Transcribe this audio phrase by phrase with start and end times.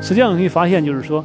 [0.00, 1.24] 实际上可以发现，就是说，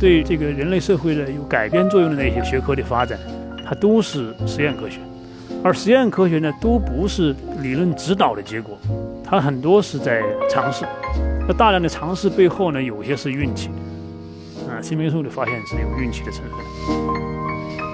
[0.00, 3.18] 对这个人类社会的有改变作用的那些学科的发展，
[3.66, 4.98] 它都是实验科学，
[5.62, 8.78] 而实验科学呢，都不是理论指导的结果，
[9.22, 10.84] 它很多是在尝试。
[11.46, 13.68] 那大量的尝试背后呢，有些是运气，
[14.68, 16.52] 啊，新霉素的发现是有运气的成分。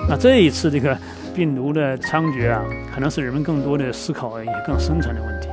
[0.09, 0.97] 那这一次这个
[1.35, 5.49] 病毒的猖獗啊，可能是人们更多的思考一些更深层的问题，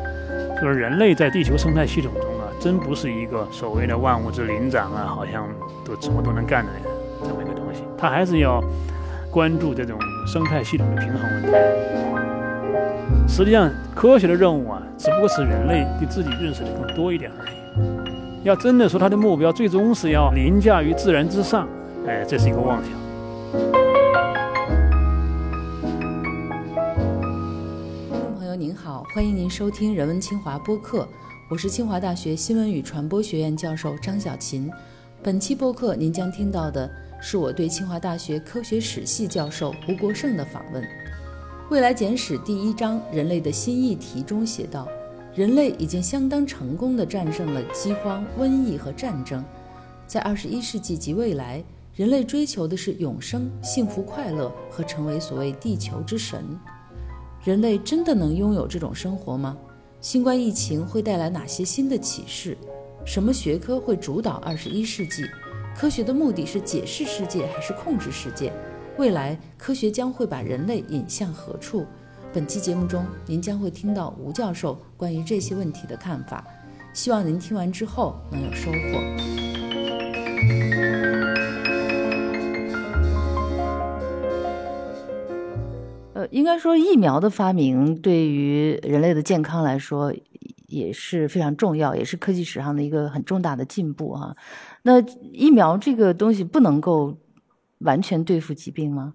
[0.62, 2.12] 就是人类在地球生态系统，
[2.59, 5.47] 真不是一个所谓的万物之灵长啊，好像
[5.85, 6.71] 都什么都能干的
[7.23, 8.61] 这么一个东西，它还是要
[9.31, 11.49] 关注这种生态系统的平衡问题。
[13.27, 17.52] 实际上，科学的任务啊，只不过是人类对自己认识的更多一点而已。
[18.43, 21.67] 要真的说，它的目标最终是要凌驾于自然之上，
[22.08, 22.91] 哎，这是一个妄想。
[28.09, 31.08] 听众朋友您好，欢迎您收听人文清华播客，
[31.50, 34.70] 我是清华大学新闻与传播学院教授张小琴。
[35.23, 40.84] 本期播客您将听到的是我对清华大学科学史系教授胡国胜的访问。
[41.70, 44.89] 《未来简史》第一章“人类的新议题”中写道。
[45.34, 49.42] 人类已经相当成功地战胜了饥荒、瘟疫和战争，
[50.06, 51.64] 在二十一世纪及未来，
[51.95, 56.44] 人类追求的是永生、幸福、快乐和成为所谓地球之神。
[57.42, 59.58] 人类真的能拥有这种生活吗？
[60.00, 62.56] 新冠疫情会带来哪些新的启示？
[63.03, 65.23] 什么学科会主导二十一世纪？
[65.76, 68.54] 科学的目的是解释世界还是控制世界？
[68.98, 71.86] 未来科学将会把人类引向何处？
[72.31, 76.45] 本期节目中，您将会听到吴教授关于这些问题的看法，
[76.94, 78.78] 希望您听完之后能有收获。
[86.31, 90.14] 应该说疫苗的发明对于人类的健康来说
[90.67, 94.36] 也是非常重要，也是科技史上的一个很重大的进步哈。
[94.83, 94.99] 那
[95.32, 97.17] 疫苗这个东西不能够
[97.80, 99.14] 完全对付疾病吗？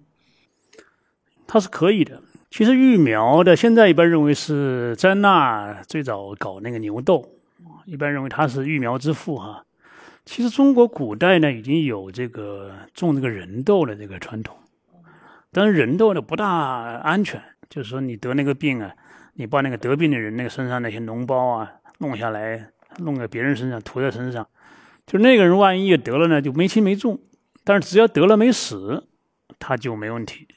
[1.45, 2.21] 它是可以的。
[2.49, 7.27] 其实育苗的，现在一般认为是詹纳最早搞那个牛痘，
[7.85, 9.65] 一般认为他是育苗之父哈。
[10.25, 14.55] 其实中国古代呢已经有这个种这个人痘的这个传统，
[15.53, 18.91] 但是人痘呢不大安全，就是说你得那个病啊，
[19.35, 24.45] 你把那个得病的人那个身上那些脓包啊弄下来，弄在别人身上涂在身上，
[25.05, 27.19] 就那个人万一也得了呢就没轻没重，
[27.63, 29.07] 但是只要得了没死，
[29.59, 30.47] 他就没问题。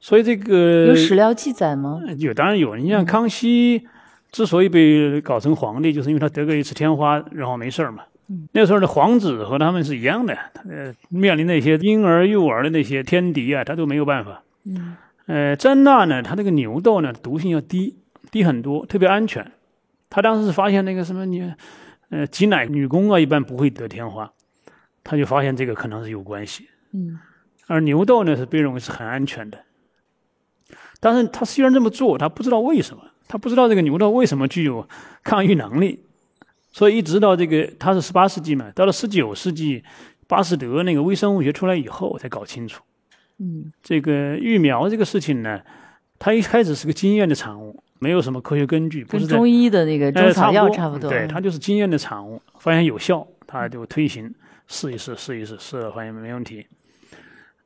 [0.00, 2.00] 所以这个有史料记载吗？
[2.18, 2.76] 有，当然有。
[2.76, 3.88] 你像康熙
[4.30, 8.04] 之所以被搞成皇帝，就是因为他得过一次天花，然后没事儿嘛。
[8.52, 10.62] 那时候的皇子和他们是一样的，他
[11.08, 14.42] 面临那些婴儿、幼儿的那些天敌啊，他都没有办法。
[14.64, 14.96] 嗯。
[15.26, 17.98] 呃，詹纳呢，他这个牛痘呢，毒性要低，
[18.30, 19.52] 低很多，特别安全。
[20.10, 21.52] 他当时是发现那个什么你，
[22.10, 24.32] 呃，挤奶女工啊，一般不会得天花，
[25.04, 26.68] 他就发现这个可能是有关系。
[26.92, 27.18] 嗯。
[27.66, 29.58] 而牛痘呢，是被认为是很安全的。
[31.00, 34.88] 但是他虽然这么做，他不知道为什么，他不知道这个牛痘为什么具有
[35.22, 36.04] 抗御能力，
[36.70, 39.82] 所以一直到这个他是十八世纪嘛，到了十九世纪，
[40.26, 42.82] 巴斯德那个微生物学出来以后才搞清楚。
[43.38, 45.60] 嗯，这个育苗这个事情呢，
[46.18, 51.08] 它一开始是个经验的产物，没有什么科学根据，不是中医的那个中草药差不多。
[51.08, 54.34] 对，它就是经验的产物，发现有效，它就推行，
[54.66, 56.66] 试一试，试一试，试了发现没问题。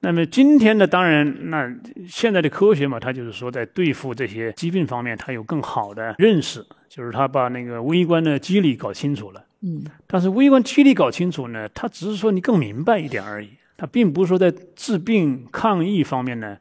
[0.00, 1.72] 那么今天呢，当然，那
[2.08, 6.64] 现在的科学嘛，它就是说在对付这些疾病方面，它有更好的认识，
[6.94, 9.42] 就是他把那个微观的机理搞清楚了。
[9.62, 9.82] 嗯。
[10.06, 13.48] 但是微观机理搞清楚呢，他只是说你更明白一点而已，
[13.78, 16.58] 他并不是说在治病抗疫方面呢，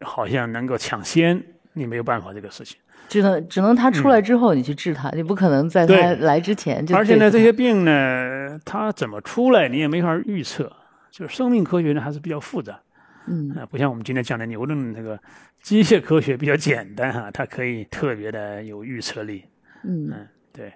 [0.00, 2.76] 好像能够抢先，你没有办法这个事情。
[3.08, 5.94] 只能只能他出来之后你去治他，你不可能在他
[6.24, 6.94] 来之前就。
[6.94, 10.70] 而且呢，这些病呢，他怎么出来你也没法预测。
[11.10, 12.80] 就是生命科学呢还是比较复杂，
[13.26, 15.20] 嗯啊，不像我们今天讲的牛顿那个
[15.60, 19.44] 机械科学比较简单哈，它可以特别的有预测力，
[19.84, 20.72] 嗯嗯对，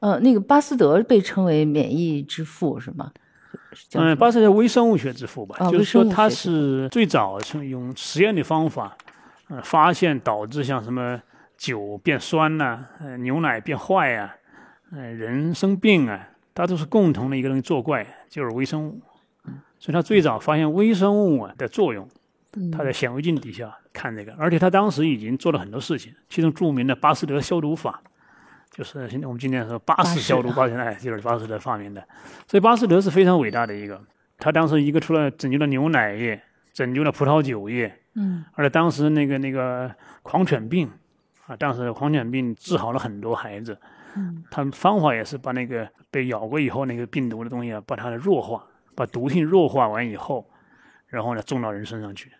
[0.00, 3.12] 呃那个巴斯德被称为免疫之父是吗？
[3.94, 8.96] 嗯，巴斯德微生物学之父吧，就是说他是最早是用实验的方法，
[9.48, 11.20] 呃发现导致像什么
[11.56, 14.34] 酒变酸呐，呃牛奶变坏呀，
[14.90, 19.00] 呃人生病啊，它都是共同的一个东西作怪，就是微生物。
[19.78, 22.06] 所以他最早发现微生物啊的作用，
[22.70, 28.02] 他在显微镜底下看这个，而且他当时已经做了很多事情，其中著名的巴斯德消毒法，
[28.70, 32.06] 就是现在我们今天说巴氏消毒，巴斯哎就是巴斯德发明的。
[32.46, 34.00] 所以巴斯德是非常伟大的一个，
[34.38, 36.40] 他当时一个除了拯救了牛奶业，
[36.72, 40.90] 拯救了葡萄酒业，嗯，而且当时那个那个狂犬病
[41.46, 43.76] 啊，当时狂犬病治好了很多孩子，
[44.16, 48.64] 嗯，他们方法也是把那个被咬过以后那个病毒的东西啊，把它弱化，
[48.94, 50.48] 把毒性弱化完以后，
[51.08, 52.30] 然后呢种到人身上去，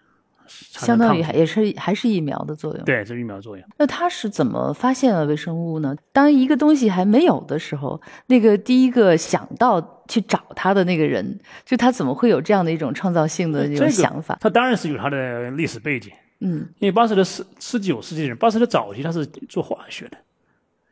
[0.50, 2.84] 相当于还也是还是疫苗的作用。
[2.84, 3.64] 对，是疫苗作用。
[3.78, 5.96] 那他是怎么发现了微生物呢？
[6.12, 14.36] 当一个东西还没有的时候，那个第一个想到去找他的那个人，就他怎么会有这样的一种创造性的这种这个想法？
[14.40, 20.18] 它当然是有他的历史背景，嗯因为巴斯德十十九世纪人，巴斯德早期他是做化学的，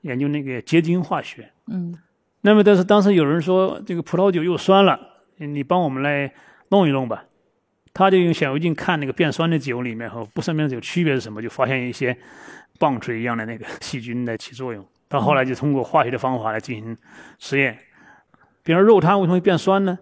[0.02, 1.50] 研究那个结晶化学。
[1.66, 1.99] 嗯
[2.40, 4.99] 那么，但是当时有人说这个葡萄酒又酸了，
[5.38, 6.32] 你帮我们来
[6.69, 7.25] 弄一弄吧。
[7.99, 12.17] 他就用显微镜看那个变酸的酒里面和不酸的酒区别是什么，就发现一些
[12.79, 14.87] 棒槌一样的那个细菌在起作用。
[15.09, 16.97] 到后来就通过化学的方法来进行
[17.41, 17.77] 实验。
[18.62, 19.99] 比如肉汤为什么会变酸呢？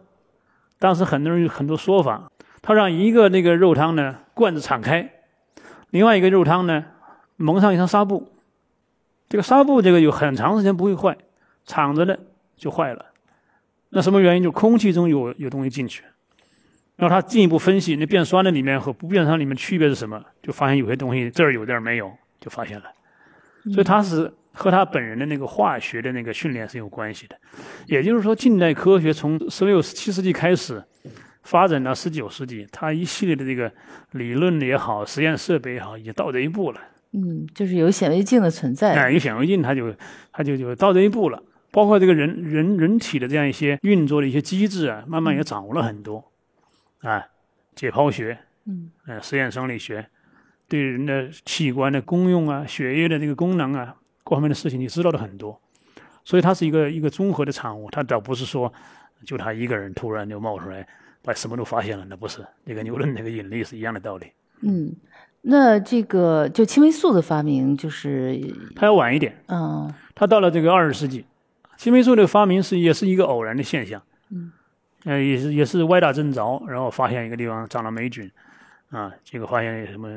[0.78, 2.30] 当时很多人有很多说法。
[2.60, 5.10] 他让一个那个肉汤呢罐子敞开，
[5.88, 6.84] 另外一个肉汤呢
[7.36, 8.30] 蒙上一层纱布。
[9.30, 11.16] 这个纱布这个有很长时间不会坏，
[11.64, 12.20] 敞着的
[12.58, 13.06] 就坏了。
[13.88, 14.42] 那什么原因？
[14.42, 16.04] 就空气中有有东西进去。
[16.96, 20.22] 然后他进一步分析，那变酸的里面和不变酸里面区别是什么？
[20.42, 22.10] 就发现有些东西这儿有这儿没有，
[22.40, 22.84] 就发现了。
[23.72, 27.36] 所以他是和他本人的那个化学的那个训练是有关系的。
[27.86, 30.82] 也就是说，近代科学从十六、十七世纪开始
[31.42, 33.70] 发展到十九世纪，它一系列的这个
[34.12, 36.80] 理论也好，实验设备也好，已经到这一步了。
[37.12, 38.94] 嗯，就是有显微镜的存在。
[38.94, 39.94] 哎，有显微镜，它就
[40.32, 41.42] 它就就到这一步了。
[41.72, 46.24] 包括这个人人人体的这样一些运作的一些机制啊，慢慢也掌握了很多。
[47.06, 47.26] 啊，
[47.74, 50.06] 解剖学，嗯，呃，实验生理学，
[50.66, 53.94] 对人的器官的功用啊、血液的这个功能啊，
[54.24, 55.60] 各方面的事情，你知道的很多。
[56.24, 58.72] 所以它是一个一个综合的产物，它倒不是说
[59.24, 60.84] 就他一个人突然就冒出来
[61.22, 62.44] 把什么都发现了，那不是。
[62.64, 64.32] 那个牛顿那个引力是一样的道理。
[64.62, 64.92] 嗯，
[65.42, 68.40] 那这个就青霉素的发明，就是
[68.74, 71.24] 它要晚一点，嗯它到了这个二十世纪，
[71.76, 74.02] 青霉素的发明是也是一个偶然的现象。
[74.30, 74.50] 嗯，
[75.06, 78.28] 呃，也是也是歪打正着，然后发现一个地方长了霉菌，
[78.90, 80.08] 啊，结果发现有什么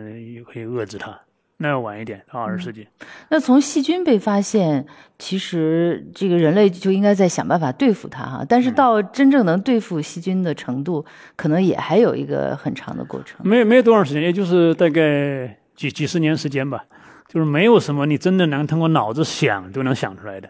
[0.52, 1.16] 可以遏制它，
[1.58, 2.88] 那要晚一点，到二十世纪。
[3.30, 4.84] 那从细菌被发现，
[5.20, 8.44] 其实这个人类就应该在想办法对付它哈。
[8.50, 13.40] 但是到真正能对付细菌的程度，可能也还有一个很长的过程。
[13.48, 16.84] 没没有多长时间，也就是大概几几十年时间吧，
[17.28, 20.50] 就是没有什么你真的能通过脑子想都能想出来的，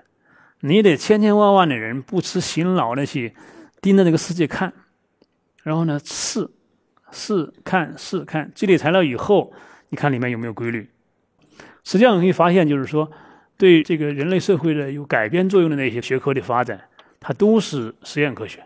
[0.62, 3.34] 你得千千万万的人不辞辛劳的去
[3.82, 4.74] 盯着这个世界看，
[5.64, 6.50] 然后呢试
[7.12, 9.54] 试看试看，积累材料以后，
[9.90, 10.90] 你看里面有没有规律。
[11.84, 13.10] 实际上你可以发现，就是说
[13.58, 16.82] 对这个人类社会的有改变作用的那些学科的发展，
[17.20, 18.64] 它都是实验科学。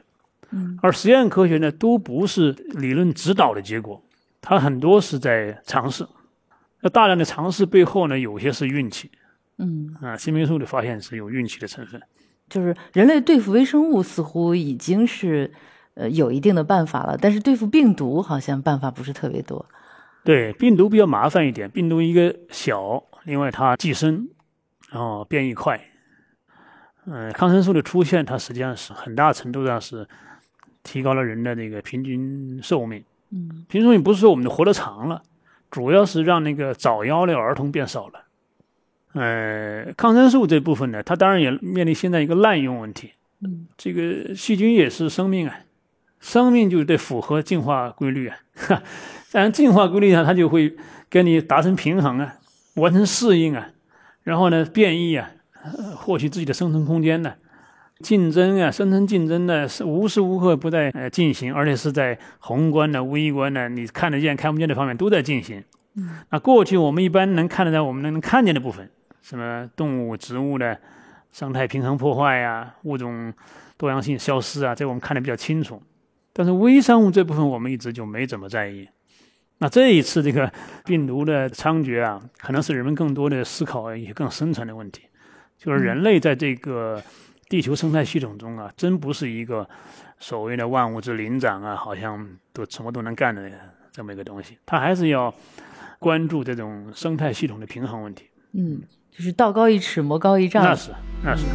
[0.51, 4.03] 嗯，而实验科学呢，都不是理论指导的结果，
[4.41, 6.05] 它很多是在尝试。
[6.81, 9.09] 那大量的尝试背后呢，有些是运气
[9.57, 12.01] 嗯，啊，新霉素的发现是有运气的成分。
[12.53, 15.51] 就是人类对付微生物似乎已经是
[15.95, 19.65] 呃有一定的办法了，但是对付病毒好像办法不是特别多。
[20.23, 24.29] 对，病毒比较麻烦一点，病毒一个小，另外它寄生，
[24.91, 25.81] 然后变异快。
[27.07, 30.07] 嗯、抗生素的出现，它实际上是很大程度上是
[30.83, 33.03] 提高了人的那个平均寿命。
[33.31, 35.23] 嗯平均寿命不是说我们的活得长了，
[35.71, 38.25] 主要是让那个早夭的儿童变少了。
[39.13, 43.11] 呃，抗生素这部分呢，它当然也面临现在一个滥用问题。
[43.45, 45.55] 嗯这个细菌也是生命啊，
[46.19, 48.37] 生命就得符合进化规律啊。
[48.55, 48.81] 哈，
[49.33, 50.75] 按进化规律上，它就会
[51.09, 52.35] 跟你达成平衡啊，
[52.75, 53.69] 完成适应啊，
[54.23, 55.29] 然后呢变异啊，
[55.63, 57.33] 呃获取自己的生存空间呢。
[57.99, 65.63] 竞争啊，生存竞争呢是无时无刻不在呃进行，而且是在宏观的、微观的，你看得见、看不见的方面都在进行。
[65.95, 68.89] 嗯，那过去我们一般能看得到，我们能看见的部分，
[69.23, 70.79] 什么动物、植物的
[71.31, 73.33] 生态平衡破坏呀、物种
[73.77, 75.81] 多样性消失啊，这我们看得比较清楚。
[76.31, 78.87] 但是微生物这部分我们一直就没怎么在意。
[79.59, 80.51] 那这一次这个
[80.83, 85.03] 病毒的猖獗啊，可能是人们更多的思考一些更深层的问题，
[85.57, 87.01] 就是人类在这个
[87.47, 89.67] 地球生态系统中啊，真不是一个
[90.19, 93.49] 所谓的万物之灵长啊，好像都什么都能干的
[93.91, 95.33] 这么一个东西，它还是要
[95.99, 98.25] 关注这种生态系统的平衡问题。
[98.53, 98.81] 嗯，
[99.15, 100.63] 就是道高一尺，魔高一丈。
[100.63, 100.91] 那是，
[101.23, 101.45] 那是。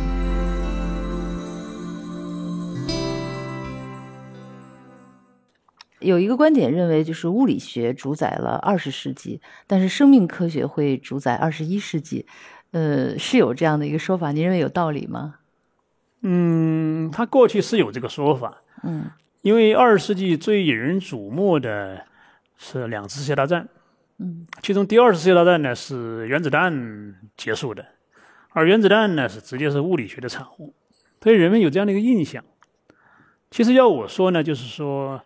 [6.00, 12.24] 有一个观点认为，就是物理学主宰了二十世纪，但是生命科学会主宰二十一世纪。
[12.70, 15.36] 呃，是有这样的一个说法，您认为有道理吗？
[16.22, 19.10] 嗯，他过去是有这个说法，嗯
[19.42, 22.04] 因为二十世纪最引人瞩目的
[22.56, 23.68] 是两次世界大战，
[24.18, 24.46] 嗯。
[24.62, 27.86] 其中第二次世界大战呢是原子弹结束的，
[28.50, 30.74] 而原子弹呢是直接是物理学的产物，
[31.22, 32.44] 所以人们有这样的一个印象。
[33.50, 35.22] 其实要我说呢，就是说，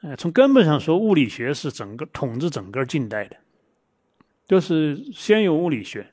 [0.00, 3.36] 呃，从根本上说，物理学是整个统治整个近代的，
[4.46, 6.12] 就是先有物理学，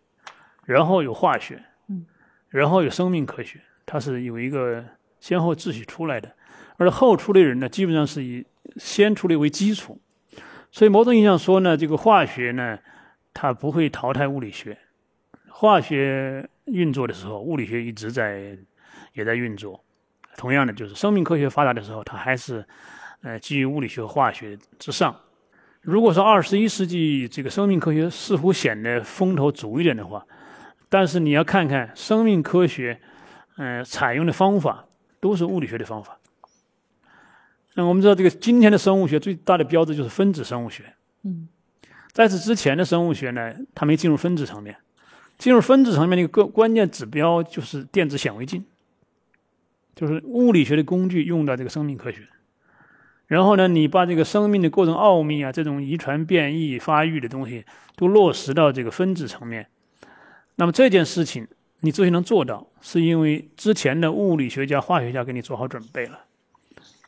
[0.66, 2.06] 然后有化学，嗯，
[2.50, 4.84] 然后有生命科学，它是有一个
[5.22, 6.36] 先后秩序出来的。
[6.76, 10.02] 而后出的人呢，基本上是以先出的为基础，
[10.72, 12.78] 所以某种意义上说呢，这个化学呢，
[13.34, 14.78] 它不会淘汰物理学。
[15.50, 18.58] 化学运作的时候，物理学一直在
[19.14, 19.84] 也在运作。
[20.38, 22.66] 同样的，就是生命科学发达的时候，它还是
[23.24, 25.14] 呃基于物理学和化学之上。
[25.82, 30.26] 如果说二十一世纪这个生命科学似乎显得风头足一点的话，
[30.88, 33.02] 但是你要看看生命科学，
[33.58, 34.86] 嗯，采用的方法
[35.20, 36.19] 都是物理学的方法。
[37.80, 40.84] 那我们知道，这个今天的生物学最大的标志就是分子生物学。
[41.24, 41.48] 嗯，
[42.12, 44.76] 在此之前的生物学呢，它没进入分子层面。
[45.38, 48.66] 进入分子层面的一个关键指标就是电子显微镜，
[49.96, 52.28] 就是物理学的工具用到这个生命科学。
[53.28, 57.64] 然后呢，你把这个生命的各种奥秘啊，这种遗传、变异、发育的东西
[57.96, 59.68] 都落实到这个分子层面。
[60.56, 61.48] 那么这件事情
[61.80, 66.26] 你之所以能做到，是因为之前的物理学家、化学家给你做好准备了。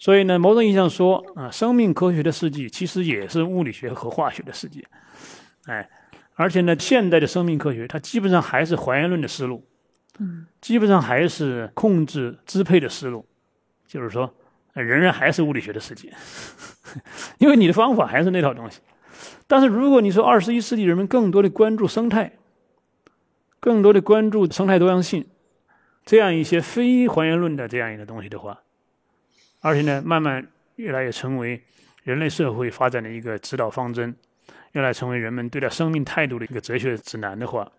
[0.02, 4.84] 所以呢，某种意义上说啊，生命科学的世纪其实也是物理学和化学的世纪，
[5.68, 5.88] 哎，
[6.34, 9.64] 而且呢，现代的生命科学它基本上还是还原论的思路，
[10.18, 13.24] 嗯，基本上还是控制支配的思路，
[13.86, 14.34] 就是说，
[14.74, 16.12] 仍然还是物理学的世界，
[17.38, 18.82] 因为你的方法还是那套东西。
[19.46, 22.34] 但是如果你说二十一世纪人们更多的关注生态，
[23.60, 25.28] 更多的关注生态多样性，
[26.04, 28.64] 这样一些非还原论的这样一个东西的话。
[29.62, 31.62] 而且呢，慢慢越来越成为
[32.04, 34.16] 人类社会发展的一个指导方针，
[34.72, 37.72] 越来成为人们对待生命态度的一个哲学指南的话，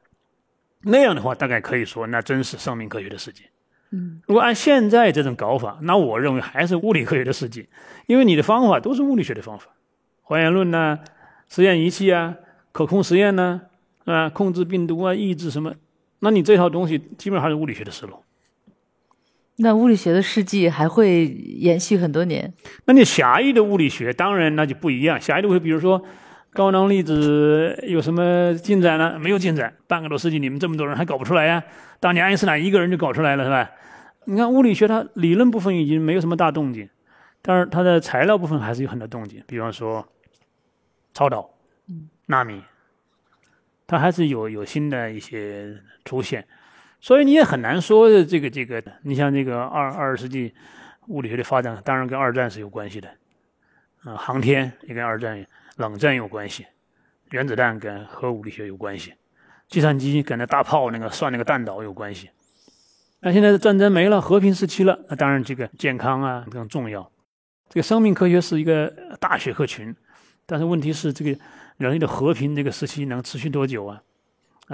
[0.82, 3.44] 那样的话，大概可以说，那真是生命科学的世界。
[3.90, 7.66] 嗯，如果按现在这种搞法，那我认为还是物理科学的世界，
[8.06, 9.66] 因为你的方法都是物理学的方法，
[10.22, 10.98] 还原论呐，
[11.48, 12.36] 实验仪器啊，
[12.70, 13.60] 可控实验呐，
[14.04, 15.74] 啊，控制病毒啊，抑制什么，
[16.20, 18.22] 那你这套东西基本上还是物理学的思路。
[19.56, 22.52] 那物理学的事迹还会延续很多年？
[22.86, 25.20] 那你狭义的物理学当然那就不一样。
[25.20, 26.02] 狭义的会比如说
[26.52, 29.18] 高能粒子有什么进展呢？
[29.18, 31.62] 没有进展，半个多世纪你们这么多人还搞不出来呀？
[32.00, 33.70] 当年爱因斯坦一个人就搞出来了，是吧？
[34.24, 36.88] 你看物理学它理论部分已经没有什么大动静，
[37.42, 39.42] 但是它的材料部分还是有很多动静。
[39.46, 40.06] 比方说
[41.12, 41.50] 超导、
[42.26, 42.62] 纳米，
[43.86, 46.46] 它还是有有新的一些出现。
[47.02, 50.54] 所以你也很难说这个这个，你像这个二二十世纪
[51.08, 53.10] 物理学的发展，当然跟二战是有关系的，
[54.04, 55.44] 啊，航天也跟二战
[55.78, 56.64] 冷战有关系，
[57.32, 59.12] 原子弹跟核物理学有关系，
[59.66, 62.30] 计算机跟那大炮那个算那个弹道有关系。
[63.18, 67.10] 那现在的战争没了，和平时期了，那当然这个健康啊更重要。
[67.68, 68.86] 这个生命科学是一个
[69.18, 69.92] 大学科群，
[70.46, 71.36] 但是问题是这个
[71.78, 74.00] 人类的和平这个时期能持续多久啊？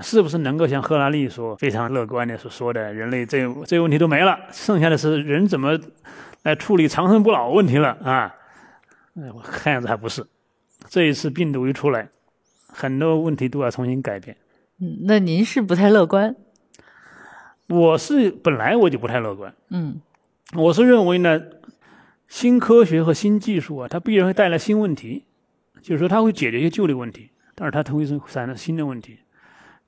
[0.02, 5.78] 是不是能够像赫拉利所非常乐观的所说的，人类这这个问题都没了，剩下的是人怎么
[6.44, 8.34] 来处理长生不老问题了啊？
[9.16, 10.24] 哎，看样子还不是。
[10.88, 12.08] 这一次病毒一出来，
[12.68, 14.36] 很多问题都要重新改变。
[14.80, 16.36] 嗯，那您是不太乐观？
[17.68, 19.52] 我是本来我就不太乐观。
[19.70, 20.00] 嗯，
[20.54, 21.42] 我是认为呢，
[22.28, 25.24] 新科学和新技术啊，它必然会带来新问题，
[25.82, 29.18] 就是说它会解决一些旧的问题，但是它同时产生新的问题。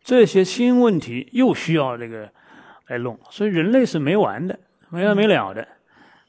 [0.02, 2.30] 这些新问题又需要这个
[2.88, 5.66] 来弄，所以人类是没完的，没完没了的。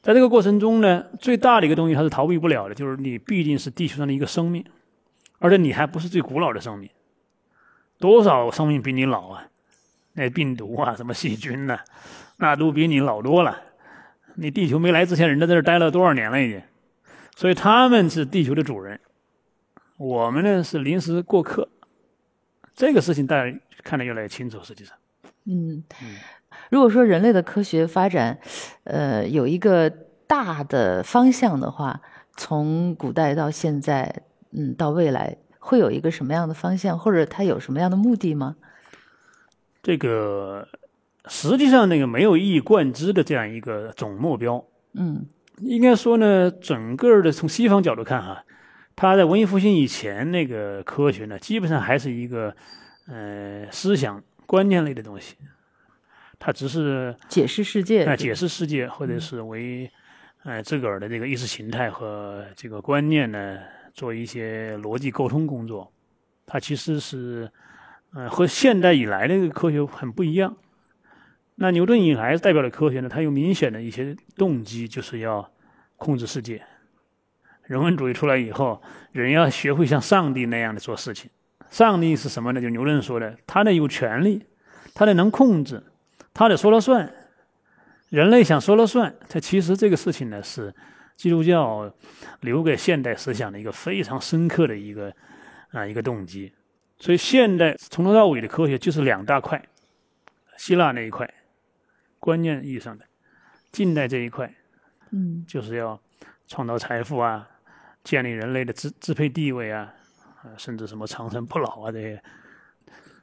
[0.02, 4.64] 在这个过程中呢，最大的一个东西它是逃避不了的，就是你毕竟是地球上的一个生命，
[5.38, 6.88] 而且你还不是最古老的生命。
[7.98, 9.46] 多少生命比你老啊？
[10.14, 11.78] 那病毒啊，什么细菌呐，
[12.38, 13.58] 那都比你老多了。
[14.34, 16.60] 你地球没来之前，人家在这待了多少年了已经？
[17.34, 19.00] 所以他们是地球的主人，
[19.96, 21.68] 我们呢是临时过客。
[22.74, 24.58] 这个事情大家看得越来越清楚。
[24.62, 24.96] 实际上，
[25.44, 25.82] 嗯，
[26.70, 28.38] 如果说人类的科学发展，
[28.84, 29.90] 呃，有一个
[30.26, 32.00] 大的方向的话，
[32.36, 38.56] 从古代到现在，嗯，到未来，会有一个什么样的方向，或者它有什么样的目的吗？
[39.82, 40.68] 这个
[41.26, 44.64] 实际上那个没有一以贯之的这样一个总目标。
[44.94, 45.26] 嗯，
[45.58, 48.44] 应该说呢，整个的从西方角度看哈。
[48.94, 52.54] 他在文艺复兴以前，那个科学呢，基本上还是一个，
[53.08, 55.36] 呃，思想观念类的东西。
[56.38, 59.90] 它只是解释世界，啊，解释世界，或者是为，
[60.44, 63.58] 呃，自个儿的这个意识形态和这个观念呢，
[63.92, 65.92] 做一些逻辑沟通工作。
[66.44, 67.50] 它其实是，
[68.12, 70.56] 呃，和现代以来的这个科学很不一样。
[71.54, 75.48] 那牛顿以来代表的科学呢，它有明显的一些动机，就是要
[75.96, 76.60] 控制世界。
[77.64, 81.30] 人文主义出来以后，人要学会像上帝那样的做事情。
[81.70, 82.60] 上帝是什么呢？
[82.60, 84.44] 就牛顿说的，他呢有权利，
[84.94, 85.82] 他呢能控制，
[86.34, 87.12] 他得说了算。
[88.10, 90.74] 人类想说了算，他其实这个事情呢是
[91.16, 91.90] 基督教
[92.40, 95.10] 留给现代思想的一个非常深刻的一个
[95.70, 96.52] 啊一个动机。
[96.98, 99.64] 所以现代从头到尾的科学就是两大块：
[100.58, 101.32] 希腊那一块，
[102.20, 103.04] 观念意义上的；
[103.70, 104.54] 近代这一块，
[105.10, 105.98] 嗯，就是要
[106.46, 107.48] 创造财富啊，
[108.04, 109.94] 建立人类的支支配地位啊。
[110.42, 112.20] 啊，甚至什么长生不老啊这些，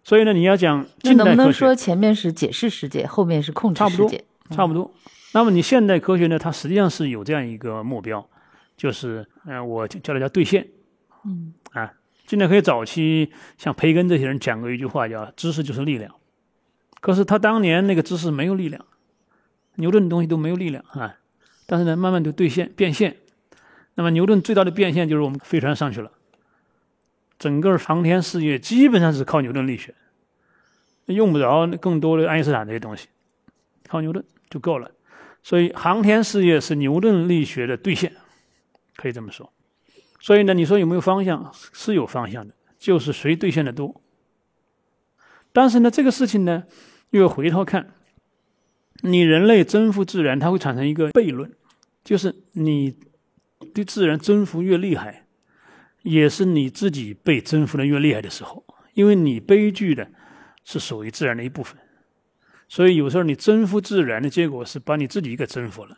[0.05, 4.23] 所以呢，你要讲那能不能说前面是解释世界，后面是控制世界？
[4.51, 4.89] 差不多。
[5.33, 8.25] 那么你现代科学呢，它实际上是有这样一个目标，
[8.77, 10.65] 就是嗯，我叫它叫兑现。
[11.25, 11.53] 嗯。
[11.73, 11.93] 啊，
[12.25, 16.15] 近代科学早期像培根这些人讲过一句话，叫“知识就是力量”。
[17.01, 18.85] 可是他当年那个知识没有力量，
[19.75, 21.17] 牛顿的东西都没有力量啊。
[21.67, 23.17] 但是呢，慢慢就兑现变现。
[23.99, 26.09] 那么牛顿最大的变现就是我们飞船上去了。
[27.37, 29.93] 整个航天事业基本上是靠牛顿力学，
[31.07, 33.09] 用不着更多的爱因斯坦这些东西，
[33.89, 34.89] 靠牛顿就够了。
[35.43, 38.13] 所以航天事业是牛顿力学的兑现，
[38.95, 39.51] 可以这么说。
[40.21, 41.51] 所以呢，你说有没有方向？
[41.73, 44.01] 是有方向的，就是谁兑现的多。
[45.51, 46.63] 但是呢，这个事情呢，
[47.09, 47.91] 又要回头看，
[49.01, 51.51] 你人类征服自然，它会产生一个悖论，
[52.05, 52.95] 就是你
[53.73, 55.25] 对自然征服越厉害。
[56.03, 58.63] 也是你自己被征服的越厉害的时候，
[58.93, 60.09] 因为你悲剧的
[60.63, 61.77] 是属于自然的一部分，
[62.69, 65.97] 所以有时候你征服自然的结果是把你自己给征服了。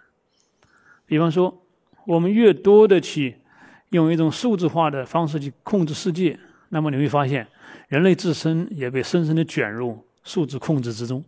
[1.06, 1.64] 比方说，
[2.08, 3.42] 我们越多的去
[3.90, 6.40] 用一种数字化的方式去控制世界，
[6.70, 7.48] 那么你会发现，
[7.88, 11.24] 人类自身也被深深的卷入数字控制之中。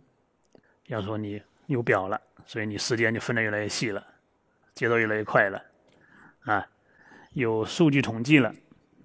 [0.82, 4.04] 比方说，你有表了，所以你时间就分得越来越细了，
[4.74, 5.62] 节奏越来越快了，
[6.44, 6.66] 啊，
[7.32, 8.54] 有数据统计了。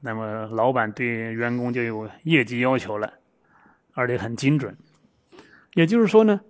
[0.02, 3.16] 那么，老板对员工就有业绩要求了，
[3.94, 4.78] 而且很精准。
[5.74, 6.42] 也就是说呢，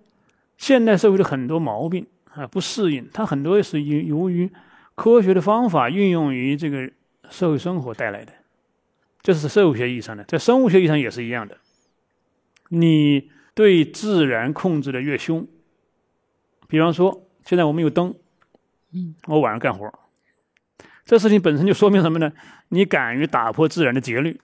[0.56, 4.50] 现代社会的很多毛病啊，不适应，它很多是由由于
[4.94, 6.90] 科学的方法运用于这个
[7.28, 8.32] 社会生活带来的。
[9.22, 11.58] 这是社会学意义上的，在生物学意义上也是一样的。
[12.68, 15.46] 你对自然控制的越凶，
[16.68, 18.14] 比方说，现在我们有灯，
[18.92, 19.92] 嗯，我晚上干活。
[21.04, 22.32] 这事情本身就说明什么呢？
[22.68, 24.40] 你敢于打破自然的节律，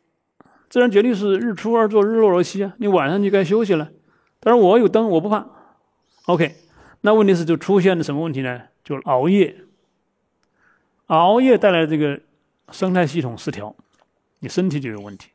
[0.69, 2.75] 自然节律是日出而作，日落而息啊。
[2.79, 3.91] 你晚上就该休息了。
[4.41, 5.47] 但是我有灯，我不怕。
[6.27, 6.57] OK，
[7.03, 8.63] 那问题是就出现了什么问题呢？
[8.83, 9.57] 就熬夜，
[11.07, 12.21] 熬夜带来这个
[12.73, 13.77] 生态系统失调，
[14.41, 15.31] 你身体就有问题。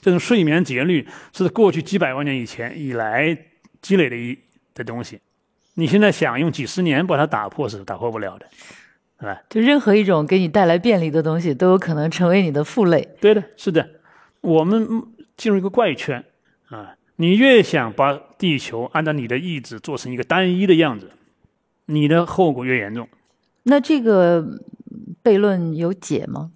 [0.00, 3.36] 这种睡眠节律是过去几百万年以前以来
[3.80, 4.38] 积累的一
[4.72, 5.20] 的东西，
[5.74, 8.46] 你现在想用几十年把它打破是打破不了的。
[9.24, 13.08] 对就任何一种给你带来便利的东西，都有可能成为你的负累。
[13.20, 13.88] 对的，是的，
[14.40, 15.02] 我们
[15.36, 16.24] 进入一个怪圈
[16.68, 16.94] 啊！
[17.16, 21.10] 你越想把地球按照你的意志做成一个单一的样子，
[21.86, 23.08] 你的后果越严重。
[23.62, 24.60] 那这个
[25.22, 26.50] 悖论有解吗？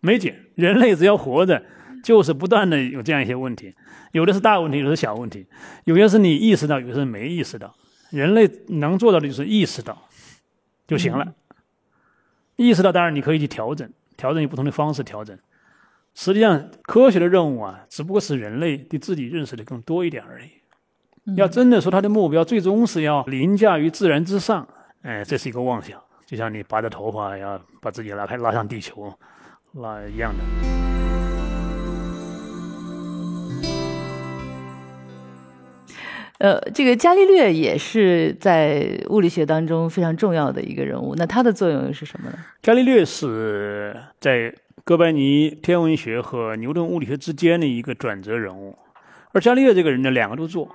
[0.00, 0.34] 没解。
[0.56, 1.62] 人类只要活着，
[2.02, 3.74] 就是不断的有这样一些问题，
[4.12, 5.46] 有的是大问题，有的是小问题，
[5.84, 7.74] 有些是你意识到，有些是没意识到。
[8.10, 9.96] 人类能做到的就是意识到
[10.88, 11.32] 就行了。
[12.60, 15.38] 意识到，当然你可以去调整，调整以不同的方式调整。
[16.14, 20.50] 实际上，科学的任务啊，只不过是人类对自己认识的更多一点而已。
[21.36, 24.68] 要真的说，他的目标最终是要凌驾于自然之上，
[25.00, 25.98] 哎，这是一个妄想。
[26.26, 29.10] 就像你拔着头发要把自己拉开拉上地球，
[29.72, 31.39] 那一样的。
[36.40, 41.14] 呃，这个伽利略也是在物理学当中非常重要的一个人物。
[41.16, 42.38] 那他的作用又是什么呢？
[42.62, 44.50] 伽利略是在
[44.82, 48.74] 哥白尼天文学和牛顿物理学之间的一个转折人物。
[49.32, 50.66] 而伽利略这个人呢，两个都做，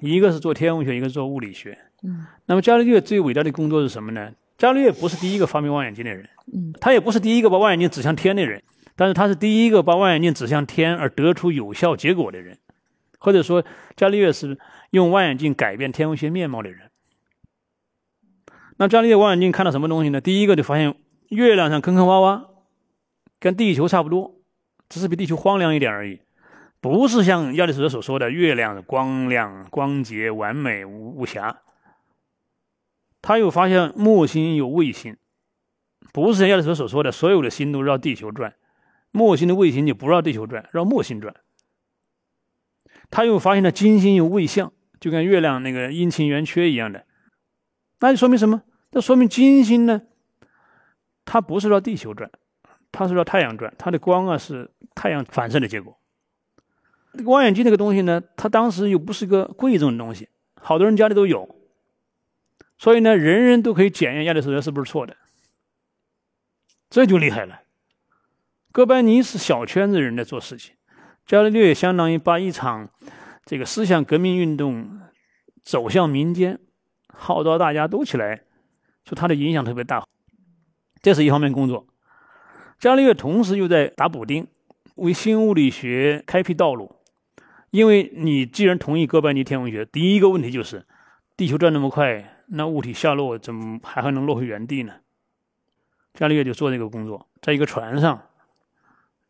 [0.00, 1.76] 一个是做天文学，一个是做物理学。
[2.02, 2.24] 嗯。
[2.46, 4.32] 那么伽利略最伟大的工作是什么呢？
[4.56, 8.62] 伽利略不是第一个发明望远镜的人，嗯，他也不是第一个把望远镜指向天的人，
[8.96, 12.56] 但是他是第一个把望远镜指向天而得出有效结果的人，
[13.18, 13.62] 或者说
[13.94, 14.56] 伽利略是。
[14.90, 16.90] 用望远镜改变天文学面貌的人，
[18.76, 20.20] 那伽利略望远镜看到什么东西呢？
[20.20, 20.94] 第一个就发现
[21.28, 22.48] 月亮上坑坑洼洼，
[23.40, 24.36] 跟地球差不多，
[24.88, 26.20] 只是比地球荒凉一点而已，
[26.80, 31.62] 不是像亚里士多德所说的月亮光亮、光洁、完美无无瑕。
[33.20, 35.16] 他又发现木星有卫星，
[36.12, 38.54] 不是像亚里士多德所说的所有的星都绕地球转，
[39.10, 41.34] 木星的卫星就不绕地球转，绕木星转。
[43.10, 44.72] 他又发现了金星有卫相，
[45.06, 47.06] 就跟月亮那个阴晴圆缺一样的，
[48.00, 48.64] 那就说明什么？
[48.90, 50.02] 那说明金星呢，
[51.24, 52.28] 它不是绕地球转，
[52.90, 55.96] 它是绕太阳转，它的光啊是太阳反射的结果。
[57.24, 60.28] 望远镜这个东西呢，它当时又不是个贵重的东西，
[60.60, 61.54] 好多人家里都有，
[62.76, 65.16] 所以呢，人人都可以检验亚里士多德是不是错的，
[66.90, 67.60] 这就厉害了。
[68.72, 70.74] 哥白尼是小圈子人在做事情，
[71.24, 72.90] 伽利略相当于把一场
[73.46, 75.00] 这个思想革命运动
[75.62, 76.58] 走向民间，
[77.06, 78.42] 号召大家都起来，
[79.04, 80.04] 说他的影响特别大，
[81.00, 81.86] 这是一方面工作。
[82.80, 84.48] 伽利略同时又在打补丁，
[84.96, 86.96] 为新物理学开辟道路。
[87.70, 90.84] 因为你既然同意哥白尼天文学，第一个问题就是，
[91.36, 94.94] 地球转那么快，那物体下落怎么还还能落回原地呢？
[96.14, 98.20] 伽利略就做这个工作，在一个船上，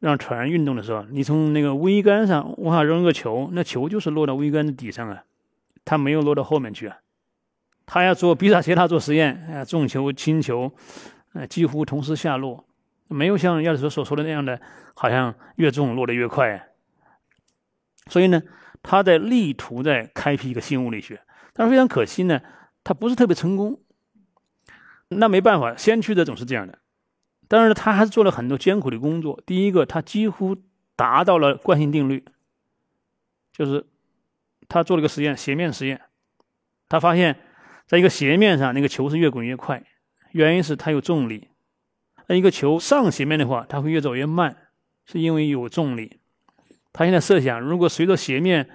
[0.06, 5.24] 让船运动的时候，你从那个桅杆上往下扔个球，那球就是落到桅杆的底上啊，
[5.84, 6.98] 它没有落到后面去啊。
[7.86, 10.72] 他要做比萨斜塔做实验，啊，重球轻球，
[11.32, 12.64] 呃，几乎同时下落，
[13.08, 14.60] 没有像亚里士多所说的那样的，
[14.94, 16.68] 好像越重落得越快。
[18.06, 18.40] 所以呢，
[18.84, 21.20] 他在力图在开辟一个新物理学，
[21.52, 22.40] 但是非常可惜呢，
[22.84, 23.80] 他不是特别成功。
[25.08, 26.78] 那没办法，先驱者总是这样的。
[27.48, 29.40] 当然，他还是做了很多艰苦的工作。
[29.46, 30.56] 第一个，他几乎
[30.96, 32.24] 达到了惯性定律，
[33.52, 33.86] 就是
[34.68, 36.00] 他做了个实验，斜面实验，
[36.88, 37.38] 他发现，
[37.86, 39.84] 在一个斜面上，那个球是越滚越快，
[40.32, 41.48] 原因是它有重力；
[42.26, 44.68] 那一个球上斜面的话，它会越走越慢，
[45.04, 46.18] 是因为有重力。
[46.92, 48.68] 他现在设想，如果随着斜面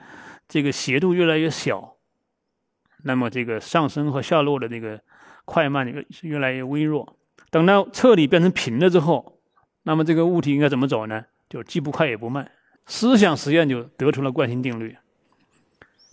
[0.47, 1.97] 这个斜度越来越小，
[3.03, 5.01] 那么这个上升和下落的这个
[5.43, 7.17] 快慢这个是越来越微弱。
[7.51, 9.37] 等到彻底变成平了之后，
[9.83, 11.25] 那么这个物体应该怎么走呢？
[11.47, 12.49] 就既不快也不慢。
[12.87, 14.97] 思想实验就得出了惯性定律。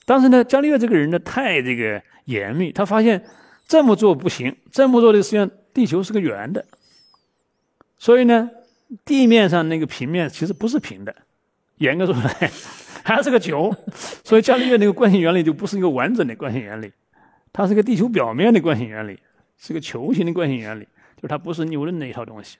[0.04, 3.24] 但是呢，伽利略这个人呢太这个严密，他发现
[3.66, 6.64] 这么做不行，这么做的实际上地球是个圆的，
[7.98, 8.50] 所以呢，
[9.04, 11.14] 地面上那个平面其实不是平的。
[11.76, 12.50] 严格说来，
[13.04, 13.72] 还是个球，
[14.24, 16.90] 所以伽利略那个惯性原理就不是一个完整的惯性原理，
[17.52, 19.20] 它是个地球表面的惯性原理，
[19.56, 22.58] 是个球形的惯性原理，就是它不是牛顿那一套东西。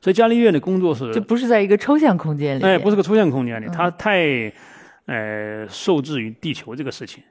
[0.00, 4.52] 所以伽利略的工作是，这不是在一个抽象空间里，哎，不是个抽象空间里，他太，
[5.06, 7.22] 呃，受制于地球这个事情。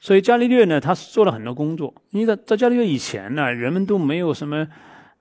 [0.00, 1.94] 所以伽利略呢，他做了很多工作。
[2.10, 4.66] 因为在在伽利略以前呢，人们都没有什么，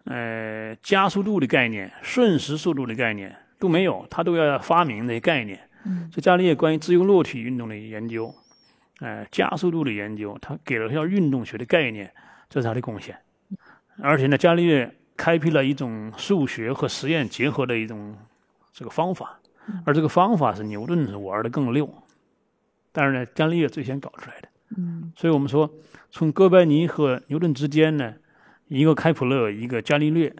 [0.05, 3.35] 呃，加速度的概念，瞬时速度的概念。
[3.59, 5.59] 都没有，他都要发明那些概念。
[5.83, 8.33] 嗯，所以伽利略关于自由落体运动的研究，
[9.01, 12.09] 呃，加速度的研究，他给了一运动学的概念，
[12.49, 13.17] 这是他的贡献。
[14.01, 18.15] 而且呢，伽利略开辟了一种数学和实验结合的一种
[18.71, 19.39] 这个方法，
[19.85, 21.91] 而这个方法是牛顿玩的更溜。
[22.91, 24.49] 但是呢，伽利略最先搞出来的。
[24.77, 25.69] 嗯，所以我们说，
[26.11, 28.15] 从哥白尼和牛顿之间呢，
[28.67, 30.33] 一个开普勒，一个伽利略，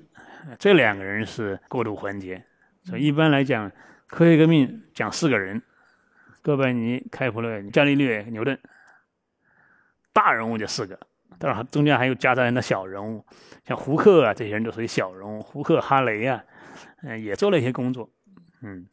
[0.58, 2.44] 这两个人是过渡环节。
[2.84, 3.72] 所以一般来讲，
[4.08, 5.62] 科学革命讲四个人：
[6.42, 8.58] 哥白尼、开普勒、伽利略、牛顿。
[10.14, 11.00] 大人物就四个，
[11.38, 13.24] 当然中间还有夹杂人的小人物，
[13.66, 15.42] 像胡克啊这些人都属于小人物。
[15.42, 16.44] 胡克、哈雷啊，
[17.04, 18.10] 嗯，也做了一些工作。
[18.62, 18.88] 嗯，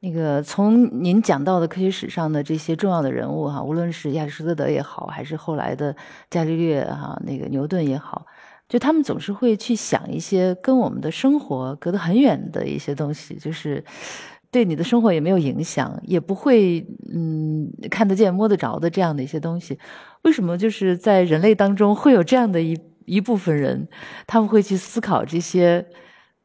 [0.00, 5.96] 那个从您讲到的科学史上的这些重要的人物哈，无论是亚里士多德也好，还是后来的
[6.30, 8.26] 伽利略哈，那个牛顿也好。
[8.68, 13.82] 就他们总是会去想一些跟我们的生活隔得很远的一些东西，就是
[14.50, 19.78] 对你的生活也没有影响，也不会嗯看得见摸得着的这样的一些东西。
[20.22, 23.88] 为什么就是在人类当中会有这样的一一部分人，
[24.26, 25.86] 他们会去思考这些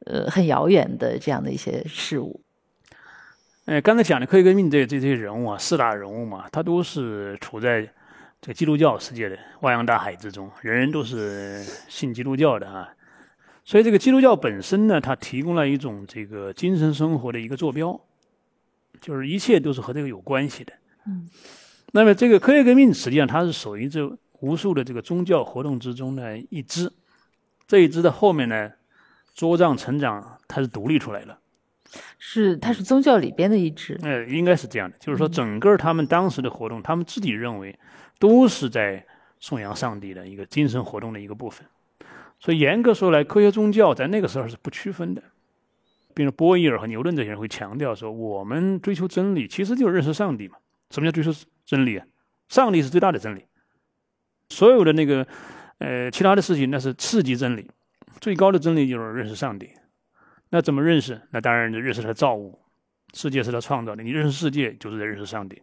[0.06, 2.42] 呃很遥远的这样的一些事物？
[3.66, 7.90] 呃，刚才讲的科学革命这这些人物啊，四大人物嘛，他都是处在。
[8.42, 12.94] 这个基督教世界的汪洋大海之中，人人都是信基督教的啊，
[13.66, 18.00] 所以这个基督教本身呢，它提供了一种这个精神生活的一个坐标，
[19.02, 20.74] 就是一切都是和这个有关系的。
[21.08, 21.30] 嗯，
[21.92, 26.92] 那么这个科学革命实际上它是属于这无数的这个宗教活动之中的一支，
[27.68, 28.72] 这一支的后面呢，
[29.36, 31.40] 茁壮成长，它是独立出来了。
[32.18, 34.00] 是，它是宗教里边的一支。
[34.02, 37.78] 呃，应该是这样的，就是说整个他们当时的活动，他们自己认为。
[38.20, 39.06] 都是在
[39.42, 41.68] 颂扬上帝的一个精神活动的一个部分，
[42.44, 45.24] 所以严格说来，科学宗教在那个时候是不区分的。
[46.14, 50.58] 比如波伊尔和牛顿这些人会强调说，我们追求真理，其实就是认识上帝嘛。
[50.90, 51.32] 什么叫追求
[51.66, 52.06] 真理啊？
[52.50, 53.46] 上帝是最大的真理，
[54.50, 55.26] 所有的那个
[55.78, 57.72] 呃其他的事情那是次级真理，
[58.20, 59.70] 最高的真理就是认识上帝。
[60.50, 61.22] 那怎么认识？
[61.32, 62.60] 那当然就认识他的造物，
[63.14, 65.62] 世界是他创造的，你认识世界就是在认识上帝。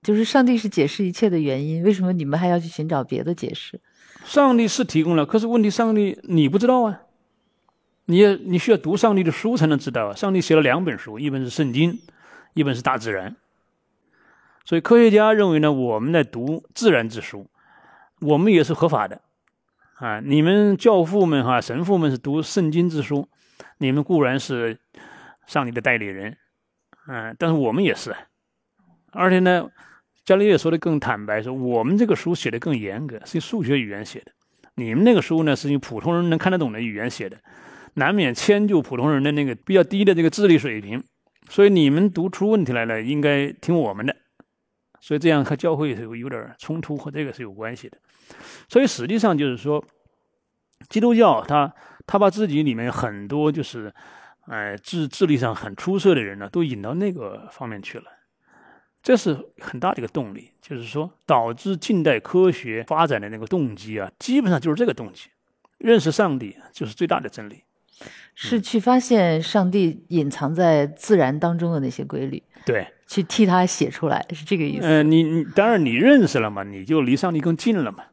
[0.00, 3.78] 就是上帝是解释一切的原因，为什么你们还要去寻找别的解释？
[4.24, 7.02] 上帝是提供了，可是问题，上帝你不知道啊，
[8.06, 10.14] 你也你需要读上帝的书才能知道啊。
[10.14, 11.98] 上帝写了两本书，一本是圣经，
[12.54, 13.36] 一本是大自然。
[14.64, 17.48] 所以科学家认为呢，我们在读自然之书，
[18.20, 19.20] 我们也是合法的
[19.96, 20.20] 啊。
[20.20, 23.28] 你们教父们哈神父们是读圣经之书，
[23.78, 24.78] 你们固然是
[25.46, 26.36] 上帝的代理人，
[27.08, 28.14] 嗯，但是我们也是，
[29.10, 29.68] 而且呢。
[30.24, 34.32] 伽利略说的更坦白，说我们这个书写的更严格，是用数学语言写的；
[34.76, 37.36] 你们那个书呢，是用普通人能看得懂的语言写的，
[37.94, 41.02] 难免迁就普通人的那个比较低的这个智力水平。
[41.50, 44.14] 所以你们读出问题来了，应该听我们的。
[45.00, 47.98] 所以这样和教会是有有点冲突，和这个是有关系的。
[48.68, 49.84] 所以实际上就是说，
[50.88, 51.74] 基督教他
[52.06, 53.92] 他把自己里面很多就是，
[54.46, 58.04] 呃智智力上很出色的人呢，都引到那个方面去了。
[59.02, 65.28] 这是很大的一个动力，就是说导致近代科学发展的那个动机啊，基本上就是这个动机，
[65.78, 67.64] 认识上帝就是最大的真理，
[68.36, 74.86] 是去发现上帝隐藏在自然当中的那些规律，对，去替他写出来，是这个意思。
[74.86, 78.04] 嗯，你你当然你认识了嘛，你就离上帝更近了嘛，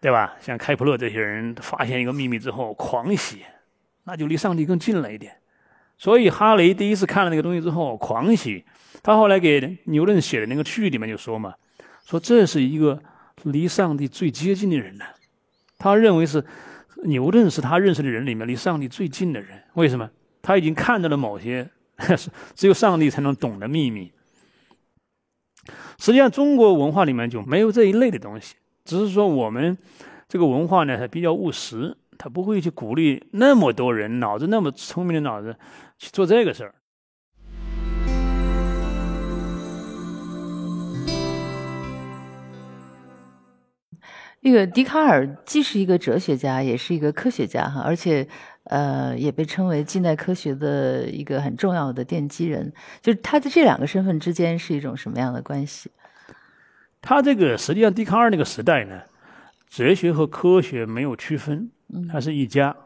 [0.00, 0.36] 对吧？
[0.40, 3.42] 像开普勒这些人发现一个秘密之后狂喜，
[4.04, 5.38] 那就离上帝更近了一点。
[5.98, 8.64] 所以哈雷第一次看了那个东西之后狂喜。
[9.06, 11.54] 他后来给牛顿写的那个序里面就说嘛，
[12.04, 13.00] 说这是一个
[13.44, 15.04] 离上帝最接近的人呢。
[15.78, 16.44] 他认为是
[17.04, 19.62] 牛顿是他认识的人里面离上帝最近的人。
[19.74, 20.10] 为什么？
[20.42, 21.70] 他已经看到了某些
[22.56, 24.10] 只有上帝才能懂的秘密。
[26.00, 29.78] 实际上，中国文化里面就没有这一类的东西，只是说我们
[30.28, 35.56] 这个文化呢，它比较务实，他不会去鼓励那么多人脑子那么聪明的脑子
[35.96, 36.74] 去做这个事儿。
[44.46, 48.24] 这个笛卡尔既是一个哲学家，也是一个科学家哈，而且，
[48.66, 52.72] 呃，也被称为近代科学的一个很重要的奠基人。
[53.02, 55.90] 就是他的这两个身份之间是一种什么样的关系？
[57.02, 59.02] 他这个实际上，笛卡尔那个时代呢，
[59.68, 61.68] 哲学和科学没有区分，
[62.08, 62.76] 它是一家。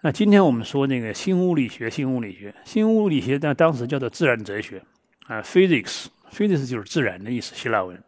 [0.00, 4.82] 那今天我们说那个新物理学，新物理学，新物理学在当时叫做自然哲学
[5.28, 8.02] 啊，physics，physics 就是自然的意思，希腊文，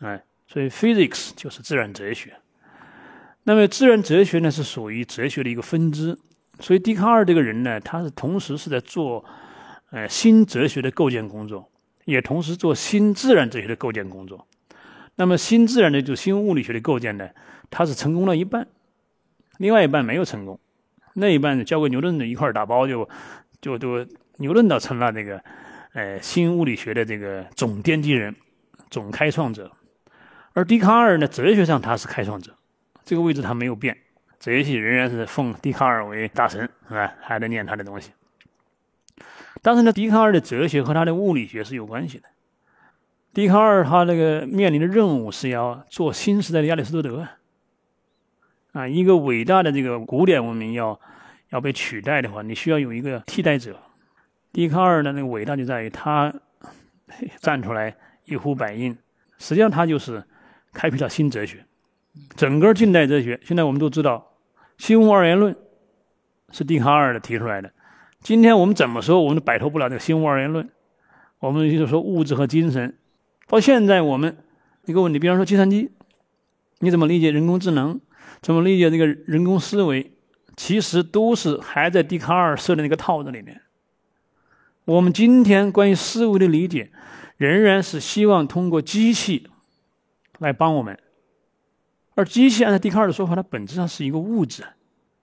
[0.00, 0.20] 哎。
[0.52, 2.34] 所以，physics 就是自然哲学。
[3.44, 6.18] 那么，自然哲学呢是属于哲学的一个分支。
[6.60, 9.24] 所以，笛卡尔这个人呢，他是同时是在做
[9.92, 11.70] 呃新哲学的构建工作，
[12.04, 14.46] 也同时做新自然哲学的构建工作。
[15.14, 17.30] 那么，新自然的就新物理学的构建呢，
[17.70, 18.68] 他是成功了一半，
[19.56, 20.60] 另外一半没有成功。
[21.14, 23.08] 那一半呢交给牛顿的一块打包，就
[23.62, 25.42] 就都牛顿倒成了这个
[25.94, 28.36] 呃新物理学的这个总奠基人、
[28.90, 29.72] 总开创者。
[30.54, 32.54] 而笛卡尔呢，哲学上他是开创者，
[33.04, 33.96] 这个位置他没有变，
[34.38, 37.14] 哲学系仍然是奉笛卡尔为大神，是吧？
[37.22, 38.10] 还在念他的东西。
[39.62, 42.24] 但是呢，笛卡尔的哲学和他的物理学是有关系的。
[43.32, 47.26] 笛卡尔他那个面临的任务是要做新时代的亚里士多德，
[48.72, 51.00] 啊，一个伟大的这个古典文明要
[51.48, 53.80] 要被取代的话，你需要有一个替代者。
[54.52, 56.30] 笛卡尔的那个伟大就在于他
[57.40, 58.94] 站出来一呼百应，
[59.38, 60.22] 实际上他就是。
[60.72, 61.64] 开辟了新哲学，
[62.34, 63.38] 整个近代哲学。
[63.44, 64.32] 现在我们都知道，
[64.78, 65.54] 新物二元论
[66.50, 67.72] 是笛卡尔的提出来的。
[68.20, 70.68] 今天我们怎么说，我们都摆脱不了这个新物二元论。
[71.40, 72.96] 我们就是说物质和精神。
[73.48, 74.36] 到现在，我们
[74.86, 75.90] 一个问题，比方说计算机，
[76.78, 78.00] 你怎么理解人工智能？
[78.40, 80.12] 怎么理解这个人工思维？
[80.56, 83.60] 其实都是还在笛卡尔设的那个套子里面。
[84.84, 86.90] 我们今天关于思维的理解，
[87.36, 89.48] 仍然是希望通过机器。
[90.42, 90.98] 来帮我们，
[92.16, 94.64] 而机器按照笛卡尔的说法，它本质上是一个物质，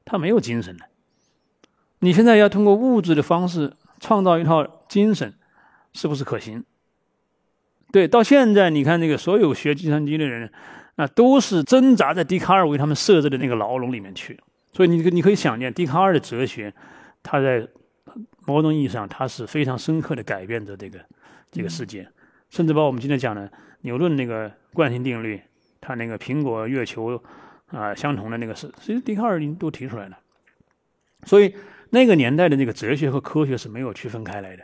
[0.06, 0.86] 它没有精神的。
[2.00, 5.34] 你现在要通过物质的方式创造一套精神，
[5.92, 6.64] 是不是可行？
[7.92, 10.50] 对，到现在你看那个所有学计算机的人，
[10.96, 14.40] 啊，都是挣扎在笛卡尔为他们设置的那个牢笼里面去。
[14.72, 16.74] 所以你你可以想见，笛卡尔的哲学，
[17.22, 17.68] 他在
[18.46, 21.00] 某种意义上，他是非常深刻的改变着这个
[21.52, 22.10] 这个世界，
[22.50, 23.52] 甚至把我们今天讲的。
[23.82, 25.42] 牛顿那个惯性定律，
[25.82, 27.22] 他那个苹果、月球
[27.68, 30.18] 啊相同的那个事，其实笛卡尔已经都提出来了。
[31.24, 31.56] 所以
[31.90, 34.64] 那个年代的那个哲学和科学是没有区分开来的。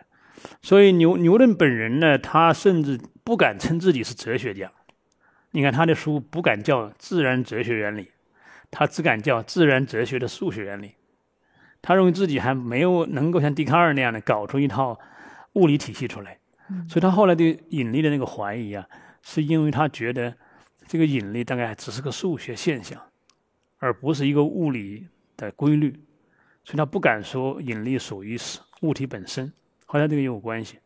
[0.61, 4.71] 所以牛牛顿本人呢，他甚至不敢称自己是哲学家。
[5.51, 8.03] 你看他的书不敢叫《自然哲学原理》，
[8.69, 10.87] 他只敢叫《自然哲学的数学原理》。
[11.81, 14.99] 他认为自己还没有能够像笛卡尔那样的搞出一套
[15.53, 16.37] 物理体系出来。
[16.89, 18.87] 所以他后来对引力的那个怀疑啊，
[19.27, 20.31] 是因为他觉得
[20.87, 23.01] 这个引力大概只是个数学现象，
[23.79, 25.91] 而不是一个物理的规律，
[26.63, 29.51] 所以他不敢说引力属于是物体本身，
[29.87, 30.77] 和他这个也有关系。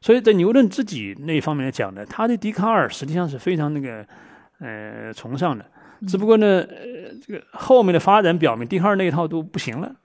[0.00, 4.06] 所以在牛顿自己那一方面来讲呢，他对笛卡尔实际上是非常那个
[4.60, 5.66] 呃崇尚的，
[6.06, 9.96] 只不过呢，呃，这个后面的发展表明笛卡尔那一套都不行了，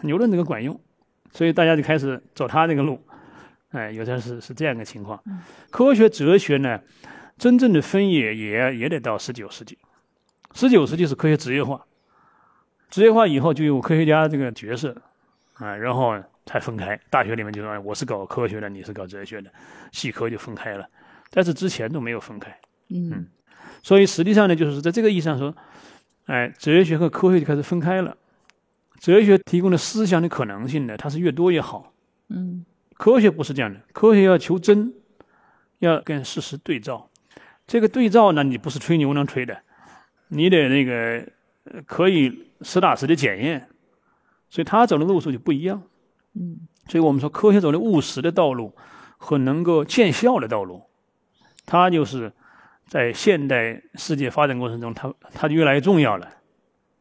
[0.00, 0.80] 牛顿这个管用，
[1.32, 2.98] 所以大家就开始走他这个路。
[3.70, 5.22] 哎，有的是是这样一个情况。
[5.70, 6.80] 科学哲学呢，
[7.38, 9.78] 真正的分野也也得到十九世纪。
[10.54, 11.80] 十九世纪是科学职业化，
[12.88, 14.96] 职业化以后就有科学家这个角色
[15.54, 16.98] 啊，然后才分开。
[17.08, 19.48] 大学里面就说我是搞科学的，你是搞哲学的，
[19.92, 20.84] 系科就分开了。
[21.28, 22.52] 在这之前都没有分开。
[22.88, 23.28] 嗯，
[23.84, 25.54] 所以实际上呢，就是在这个意义上说，
[26.26, 28.16] 哎，哲学和科学就开始分开了。
[28.98, 31.92] 哲学提供的思想的可能性呢，它是越多越好。
[32.30, 32.66] 嗯。
[33.00, 34.92] 科学不是这样的，科学要求真，
[35.78, 37.08] 要跟事实对照。
[37.66, 39.62] 这个对照呢，你不是吹牛能吹的，
[40.28, 41.26] 你得那个
[41.86, 43.70] 可以实打实的检验。
[44.50, 45.82] 所以他走的路数就不一样。
[46.34, 48.76] 嗯，所以我们说科学走的务实的道路
[49.16, 50.82] 和能够见效的道路，
[51.64, 52.30] 它就是
[52.86, 56.28] 在现代世界发展过程中，它它就越来越重要了。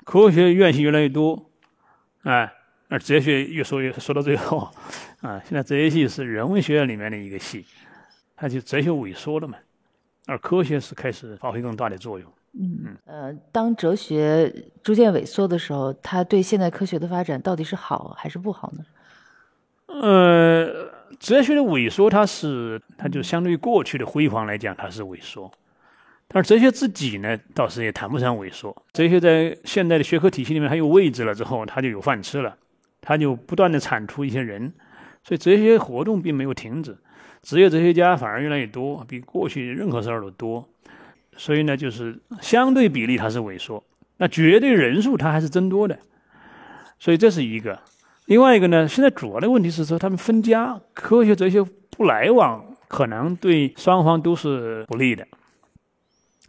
[0.05, 1.51] 科学院系越来越多，
[2.21, 2.53] 哎。
[2.91, 4.67] 而哲学越说越说到最后，
[5.21, 7.65] 啊，现在哲学系是人文学院里面的一个系，
[8.37, 9.57] 它就哲学萎缩了嘛，
[10.27, 12.31] 而科学是开始发挥更大的作用。
[12.53, 14.51] 嗯呃，当哲学
[14.81, 18.85] 逐渐萎缩的时候，它对现代科学的发展到底是好还是不好呢？
[19.87, 25.51] 呃，哲学的萎缩，它是它就相对于过去的辉煌来讲，它是萎缩，
[26.27, 28.75] 但是哲学自己呢，倒是也谈不上萎缩。
[28.93, 32.55] 哲学在现代的学科体系里面还有位置了之后，它就有饭吃了。
[33.01, 34.73] 它就不断的产出一些人，
[35.29, 36.97] 所以哲学活动并没有停止，
[37.43, 40.67] 职业哲学家反而越来越多，比过去任何时候都多。
[41.37, 43.83] 所以呢，就是相对比例它是萎缩，
[44.17, 45.99] 那绝对人数它还是增多的。
[46.97, 47.79] 所以这是一个。
[48.25, 55.27] 另外一个呢，现在主要的问题是说他们分家，科学哲学不来往，可能对双方都是不利的。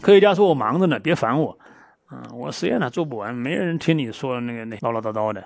[0.00, 1.58] 科学家说我忙着呢，别烦我，
[2.06, 5.44] 啊，我实验呢做不完，没人听你说那个那唠唠叨叨的。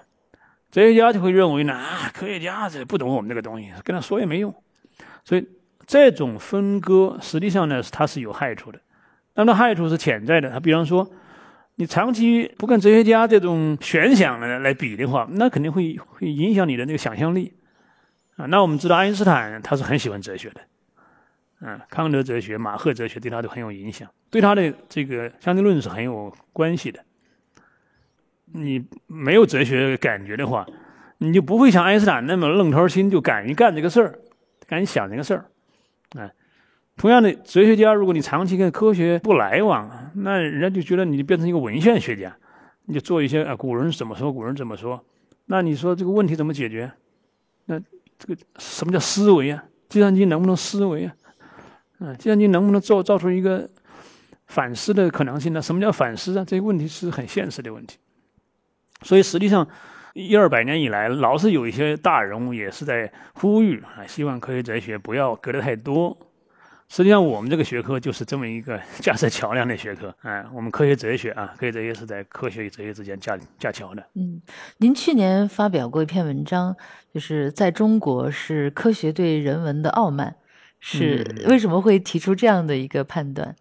[0.75, 4.53] 哲学家就会认为呢，啊，科学家这不懂我们这个东西，跟他说也没用。
[5.25, 5.49] 所以
[5.87, 8.81] 这种分割实际上呢，它是有害处的。
[9.37, 10.51] 那么害处是潜在的。
[10.51, 11.09] 他比方说，
[11.77, 17.53] 你长期不跟哲学家这种玄想呢来比的话，那肯定会会影响你的那个想象力
[18.35, 18.47] 啊。
[18.47, 20.61] 那我们知道，爱因斯坦他是很喜欢哲学的，
[21.61, 26.99] 嗯，康德哲学、马赫哲学对他都很有影响，对他的这个相对论是很有关系的。
[28.57, 30.65] 你没有哲学感觉的话，
[31.19, 34.19] 你就不会像爱因斯坦那么愣头青，就敢于干这个事儿，
[34.69, 35.47] 敢于想这个事儿。
[36.17, 36.33] 哎，
[36.97, 42.37] 同样的，哲学家，如果你长期跟科学不来往，那人家就觉得你变成一个文献学家，
[42.85, 45.05] 你就做一些啊，古人怎么说，古人怎么说。
[45.47, 46.93] 那你说这个问题怎么解决？
[47.67, 47.81] 那
[48.17, 49.65] 这个什么叫思维啊？
[49.89, 51.15] 计算机能不能思维啊？
[51.99, 53.69] 嗯，计算机能不能造造出一个
[54.47, 55.61] 反思的可能性呢？
[55.61, 56.45] 什么叫反思啊？
[56.45, 57.99] 这些问题是很现实的问题。
[59.05, 59.69] 所以实际上，
[60.15, 66.17] 一二百年以来，老是有一些大人物也是在呼吁啊，希望科学哲学不要隔得太多。
[66.89, 70.15] 实际上，我们这个学科就是这么一个 架设桥梁的学科。
[70.23, 74.05] 哎，我们科学哲学啊，科学哲学是在科学与哲学之间架架桥的。
[74.15, 74.41] 嗯，
[74.79, 76.77] 您去年发表过一篇文章，
[77.13, 80.37] 就是在中国是科学对人文的傲慢，
[80.79, 83.57] 是为什么会提出这样的一个判断？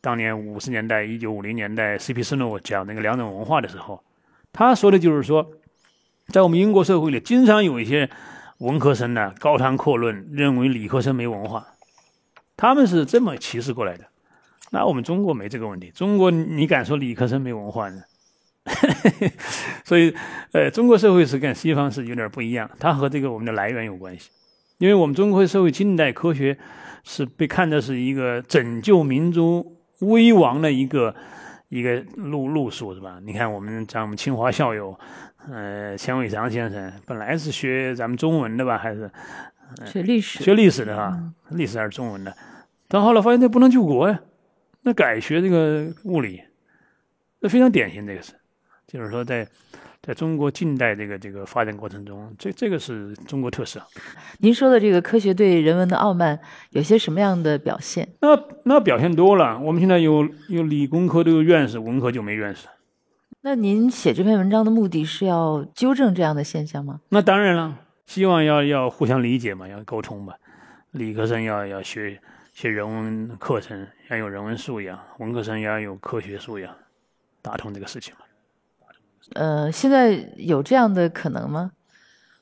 [0.00, 2.22] 当年五十年代、一九五零年代，C.P.
[2.24, 4.02] 斯诺讲那个两种文化的时候。
[4.52, 5.50] 他说的就是说，
[6.28, 8.10] 在我们英国社会里，经常有一些
[8.58, 11.68] 文科生呢高谈阔论，认为理科生没文化，
[12.54, 14.04] 他们是这么歧视过来的。
[14.70, 18.02] 那我们中国没这个问题，中国你敢说理科生没文化呢？
[19.84, 20.14] 所以，
[20.52, 24.30] 呃，中国社会是跟西方是有点不一样，它和这个我们的来源有关系，
[24.76, 26.58] 因为我们中国社会近代科学
[27.04, 31.14] 是被看的是一个拯救民族危亡的一个。
[31.72, 33.18] 一个路路数是吧？
[33.22, 34.94] 你看我们咱们清华校友，
[35.50, 39.10] 呃，钱伟长先生本来是学咱们中文的吧，还是
[39.86, 40.44] 学历史？
[40.44, 41.18] 学历史的哈，
[41.48, 42.36] 历史还是中文的。
[42.88, 44.20] 但后来发现那不能救国呀，
[44.82, 46.42] 那改学这个物理，
[47.40, 48.06] 那非常典型。
[48.06, 48.34] 这个是，
[48.86, 49.48] 就是说在。
[50.04, 53.80] 在中国近代这个这个发展过程中，这这个是中国特色。
[54.38, 56.40] 您说的这个科学对人文的傲慢，
[56.70, 58.08] 有些什么样的表现？
[58.20, 59.56] 那那表现多了。
[59.60, 62.66] 我们现在有有理工科都有院士，文科就没院士。
[63.42, 67.00] 那您写这篇文章的目的是要纠正这样的现象吗？
[67.10, 70.34] 那当然了，希望要要互相理解嘛，要沟通嘛。
[70.90, 72.20] 理科生要要学
[72.52, 76.74] 学人文课程，要有人文素养；文科生要有科学素养，
[77.40, 78.26] 打通这个事情嘛。
[79.34, 81.72] 呃，现在有这样的可能吗？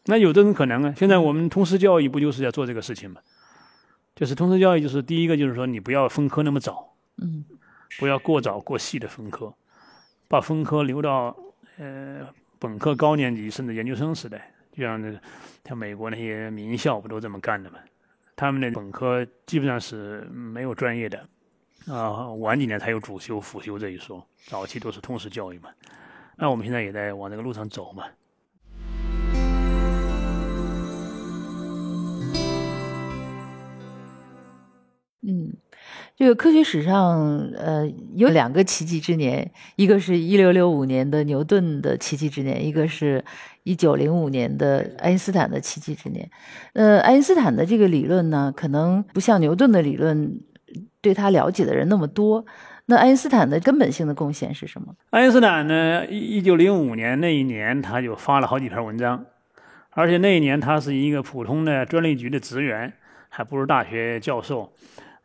[0.07, 0.95] 那有这种可能啊！
[0.97, 3.21] 现在我们通识教育不就是要做这个事情吗？
[4.17, 7.45] 就是通识教育，就是第一个就是说，你不要分科那么早，嗯，
[7.99, 9.55] 不要过早过细的分科，
[10.27, 11.37] 把分科留到
[11.79, 12.27] 呃
[12.59, 15.21] 本科高年级甚至研究生时代，就像那个
[15.67, 17.79] 像美国那些名校不都这么干的吗？
[18.35, 21.29] 他们的本科基本上是没有专业的，
[21.87, 25.69] 啊，晚几年才有主修辅修这一说，早期都是通识教育嘛。
[26.43, 28.05] 那我们现在也在往这个路上走嘛。
[35.23, 35.53] 嗯，
[36.17, 43.23] 这个科学史上，呃，有两个奇迹之年，一个是一六六五年的牛顿的奇迹之年，一个是
[43.65, 46.31] 一九零五年的爱因斯坦的奇迹之年。
[46.73, 50.41] 呃，爱因斯坦的这个理论呢，可能不像牛顿的理论
[51.03, 52.47] 对他了解的人那么多。
[52.91, 54.93] 那爱因斯坦的根本性的贡献是什么？
[55.11, 59.25] 爱因斯坦呢，一一九零五年那一年，他就发了好几篇文章，
[59.91, 62.93] 而且那一年他是一个普通的专利局的职员，
[63.29, 64.73] 还不是大学教授。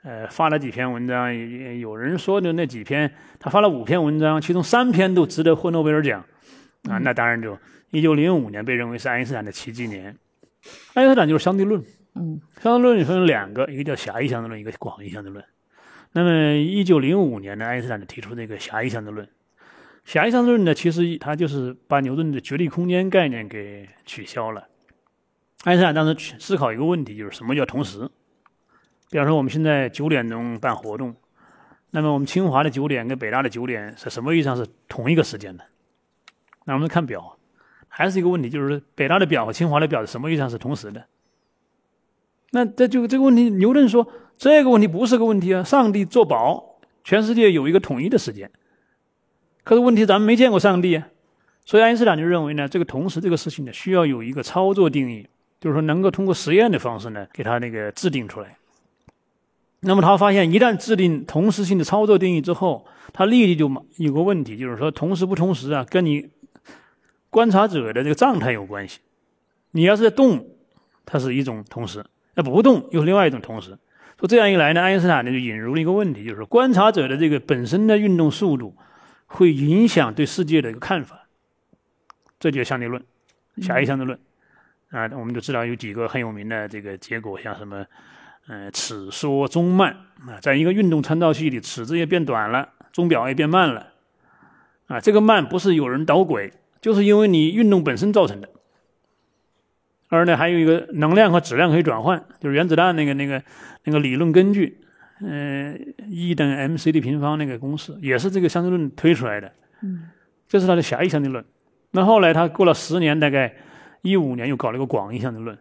[0.03, 1.33] 呃，发了几篇文章，
[1.79, 6.23] 有人说的那几篇，他发了五篇文章，其中三篇都值得获诺贝尔奖，
[6.87, 7.57] 啊，那当然就
[7.89, 10.15] 一九零五年被认为是爱因斯坦的奇迹年。
[10.93, 15.43] 爱因斯坦就是相对论，嗯，相对论分两个，一个叫狭义相对论，一个广义相对论。
[16.15, 19.27] 那么一九零五年呢，爱因斯坦就提出这个狭义相对论。
[20.05, 24.65] 狭义相对论呢，其实他就是把牛顿的绝对空间概念给取消了。
[25.65, 28.09] 爱因斯坦当时思考一个问题，就是什么叫同时？
[29.09, 31.13] 比方说，我们现在九点钟办活动，
[31.91, 35.65] 那么我们清华的九点跟北大的九点是什么意义上是同一个时间的？
[36.63, 37.37] 那我们看表，
[37.89, 41.07] 还是一个问题，就是北大的表和清华的表是什么意义上是同时的？
[42.51, 44.07] 那这就这个问题，牛顿说
[44.37, 45.63] 这个问题不是个问题啊！
[45.63, 48.51] 上帝作保，全世界有一个统一的时间。
[49.63, 51.07] 可是问题咱们没见过上帝啊，
[51.65, 55.27] 所以爱因斯坦就认为呢，这个同时这个事情呢，需要有一个操作定义，
[55.59, 58.57] 就是说能够通过实验的方式呢，给它那个制定出来。
[59.79, 66.27] 那么他发现，一旦制定同时性的操作定义之后，他立即就有个问题，就是说同时不同时啊，跟你
[67.29, 68.99] 观察者的这个状态有关系。
[69.71, 70.45] 你要是在动，
[71.05, 72.01] 它是一种同时；
[72.35, 73.77] 那不动又是另外一种同时。
[74.19, 78.75] 说这样一来呢，爱因斯坦呢就引入了一个问题，就是观察者的这个本身的运动速度
[79.25, 81.27] 会影响对世界的一个看法。
[82.39, 83.03] 这就是相对论，
[83.61, 84.19] 狭义相对论
[84.89, 87.85] 啊，我们都知道有几个很有名的这个结果，像什么。
[88.47, 89.91] 嗯，尺缩钟慢
[90.27, 93.87] 啊，在一个运动参照系里，尺子也变短了，钟表也变慢了，
[94.85, 98.47] 啊，这个慢不是有人捣鬼，就是因为你运动本身造成的。
[100.15, 103.43] 而呢，还有一个能量和质量可以转换，就是原子弹那个那个
[103.83, 104.79] 那个理论根据，
[105.21, 109.51] 嗯，E 等于 mc 的平方那个公式，也是这个相对论推出来的。
[109.81, 110.09] 嗯，
[110.47, 111.43] 这是他的狭义相对论。
[111.91, 113.55] 那后来他过了十年，大概
[114.01, 115.57] 一五年又搞了一个广义相对论。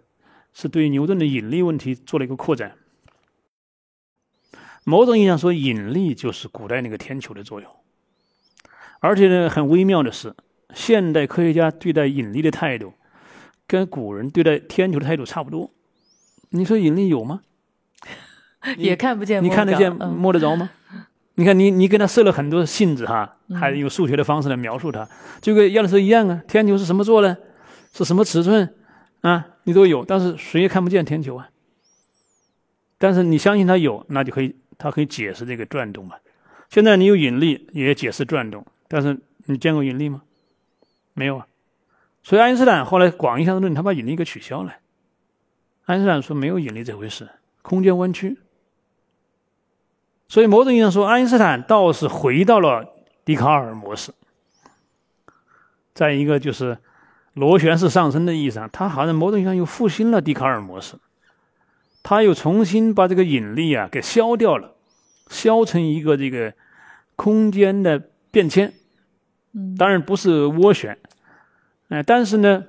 [0.57, 2.77] 是对牛顿的引力问题做了一个扩展。
[4.85, 7.69] 某种意义上说，引力就是古代那个天球的作用。
[9.01, 10.33] 而且呢，很微妙的是，
[10.73, 12.95] 现代科学家对待引力的态度，
[13.67, 15.71] 跟古人对待天球的态度差不多。
[16.51, 17.43] 你说引力有吗？
[18.77, 20.71] 也看不见，你看得见、摸得着吗？
[21.35, 25.09] 你看，你你给他设了很多性质哈，还用数学的方式来描述它，
[25.41, 26.41] 就跟亚里士多一样啊。
[26.47, 27.37] 天球是什么做呢？
[27.93, 28.73] 是什么尺寸？
[29.23, 31.51] 啊，你都有，但是谁也看不见天球啊。
[32.99, 36.17] 但是你相信它有，那就可以，它可以解释这个转动嘛。
[36.71, 40.23] 现在你有引力，也解释转动，但是你见过引力吗？
[41.15, 41.47] 没有啊。
[42.25, 44.75] 所以爱因斯坦后来广义相对论，他把引力给取消了。
[45.85, 47.29] 爱因斯坦说没有引力这回事，
[47.63, 48.39] 空间弯曲。
[50.27, 52.95] 所以某种意义上说，爱因斯坦倒是回到了
[53.25, 54.13] 笛卡尔模式。
[55.95, 56.79] 再一个就是。
[57.35, 60.95] 螺旋式上升的意义上，他好像某种意义上又复兴了笛卡尔模式，
[62.01, 64.77] 他又重新把这个引力啊给消掉了，
[65.27, 66.55] 消成一个这个
[67.17, 68.01] 空间的
[68.31, 68.73] 变迁，
[69.53, 70.97] 嗯，当然不是涡旋，
[71.95, 72.65] 哎，但是呢，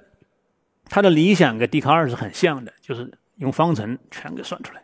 [0.88, 4.84] 他的理想跟笛卡尔是很像的，就是用方程全给算出来。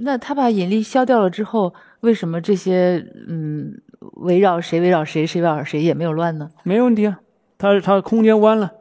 [0.00, 6.50] 那他把引力消掉了之后，为什么这些嗯围绕谁围绕谁谁围绕谁也没有乱呢？
[6.64, 7.20] 没问题啊。
[7.56, 8.74] 它它空间弯了，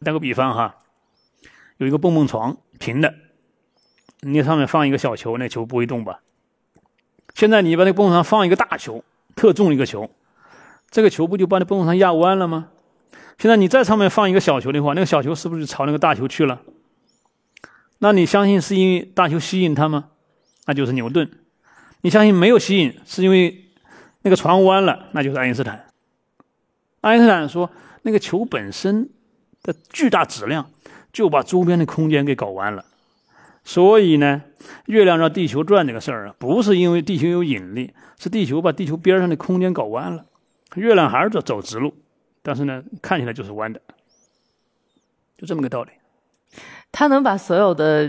[0.00, 0.78] 打个比方哈，
[1.76, 3.14] 有一个蹦蹦床平的，
[4.22, 6.20] 你上面放一个小球，那球不会动吧？
[7.34, 9.04] 现在你把那蹦蹦床放一个大球，
[9.34, 10.10] 特重一个球，
[10.90, 12.70] 这个球不就把那蹦蹦床压弯了吗？
[13.38, 16.62] 现在你在上面放一个小球的话，那个小球是不是就朝那个大球去了？
[17.98, 20.10] 那你相信是因为大球吸引它吗？
[20.66, 21.30] 那就是牛顿。
[22.02, 23.64] 你相信没有吸引，是因为
[24.22, 25.86] 那个船弯了，那就是爱因斯坦。
[27.00, 27.70] 爱因斯坦说，
[28.02, 29.08] 那个球本身
[29.62, 30.70] 的巨大质量
[31.12, 32.84] 就把周边的空间给搞弯了。
[33.64, 34.42] 所以呢，
[34.86, 40.24] 月亮绕地球转这个事儿啊，不是因为地球有引力，是地球把地球边上的空间搞弯了。
[40.74, 41.94] 月亮还是走走直路，
[42.46, 43.80] 但是呢，看起来就是弯的，
[45.36, 45.90] 就这么个道理。
[46.92, 48.08] 他能把所有的，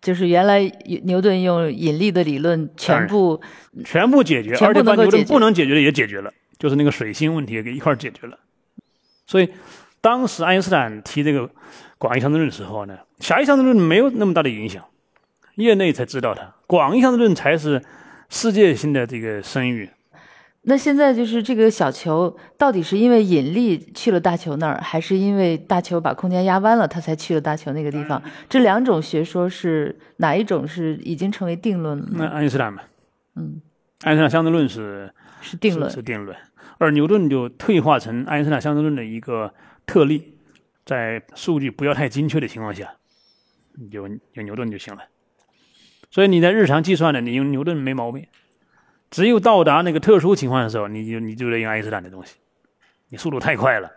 [0.00, 0.62] 就是原来
[1.02, 3.42] 牛顿用引力的理论全部
[3.84, 8.38] 全部解决，而且把牛顿不能解决的也解决了，就是那个水星问题也给一块儿解决了。
[9.26, 9.52] 所以，
[10.00, 11.50] 当时爱因斯坦提这个
[11.98, 14.84] 广义相对论的时候呢，狭义相对论没有那么大的影响，
[15.56, 17.82] 业内才知道它，广义相对论才是
[18.28, 19.90] 世界性的这个声誉。
[20.66, 28.22] 那现在就是这个小球到底是因为引力去了大球那儿，还是因为大球把空间压弯了，它才去了大球那个地方？
[28.48, 32.26] 这两种学说是哪一种是已经成为定论了那？
[32.28, 32.82] 爱因斯坦嘛，
[33.36, 33.60] 嗯，
[34.04, 35.12] 爱因斯坦相对论是
[35.42, 35.96] 是定论是。
[35.96, 36.34] 是定论，
[36.78, 39.52] 而牛顿就退化成爱因斯坦相对论的一个
[39.84, 40.34] 特例，
[40.86, 42.94] 在数据不要太精确的情况下，
[43.90, 45.02] 有有牛顿就行了。
[46.10, 48.26] 所以你在日常计算的，你用牛顿没毛病。
[49.14, 52.34] 只有到达那个特殊情况的时候，你就你就得用爱因斯坦的东西。
[53.10, 53.88] 你速度太快了，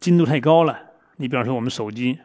[0.00, 0.76] 精度太高了。
[1.18, 2.18] 你比方说我们手机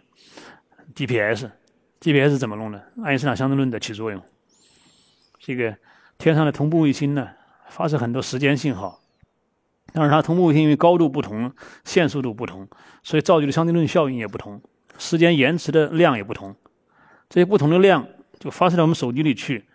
[0.96, 2.84] GPS，GPS 怎么弄的？
[3.04, 4.20] 爱因斯坦相对论的起作用。
[5.38, 5.78] 这个
[6.18, 7.30] 天上的同步卫星呢，
[7.70, 9.00] 发射很多时间信号，
[9.94, 12.68] 但是它同步卫星因为高度不同、线速度不同，
[13.04, 14.60] 所以造就的相对论效应也不同，
[14.98, 16.56] 时间延迟的量也不同。
[17.30, 18.08] 这些不同的量
[18.40, 19.66] 就发射到我们手机里去，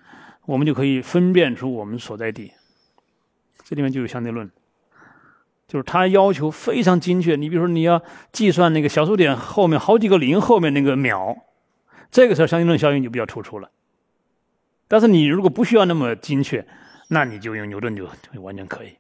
[0.49, 2.53] 我们就可以分辨出我们所在地。
[3.65, 4.51] 这里面就有相对论，
[5.67, 7.37] 就是它要求非常精确。
[7.37, 11.37] 你比如说，你要计算那个小数点后面好几个零后面那个秒，
[12.11, 13.71] 这个时候相对论效应就比较突出了。
[14.89, 16.67] 但是你如果不需要那么精确，
[17.09, 18.97] 那你就用牛顿就就完全可以。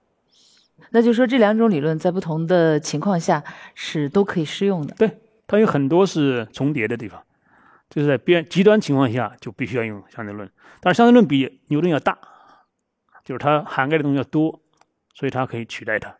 [0.90, 3.42] 那就说这两种理论在不同的情况下
[3.74, 4.94] 是都可以适用的。
[4.99, 7.22] 对它有很多是重叠的地方，
[7.91, 12.18] 就是在边极端情况下就必须要用相对论，但是相对论比牛顿要大，
[13.24, 14.61] 就是它涵盖的东西要多，
[15.14, 16.14] 所以它可以取代它。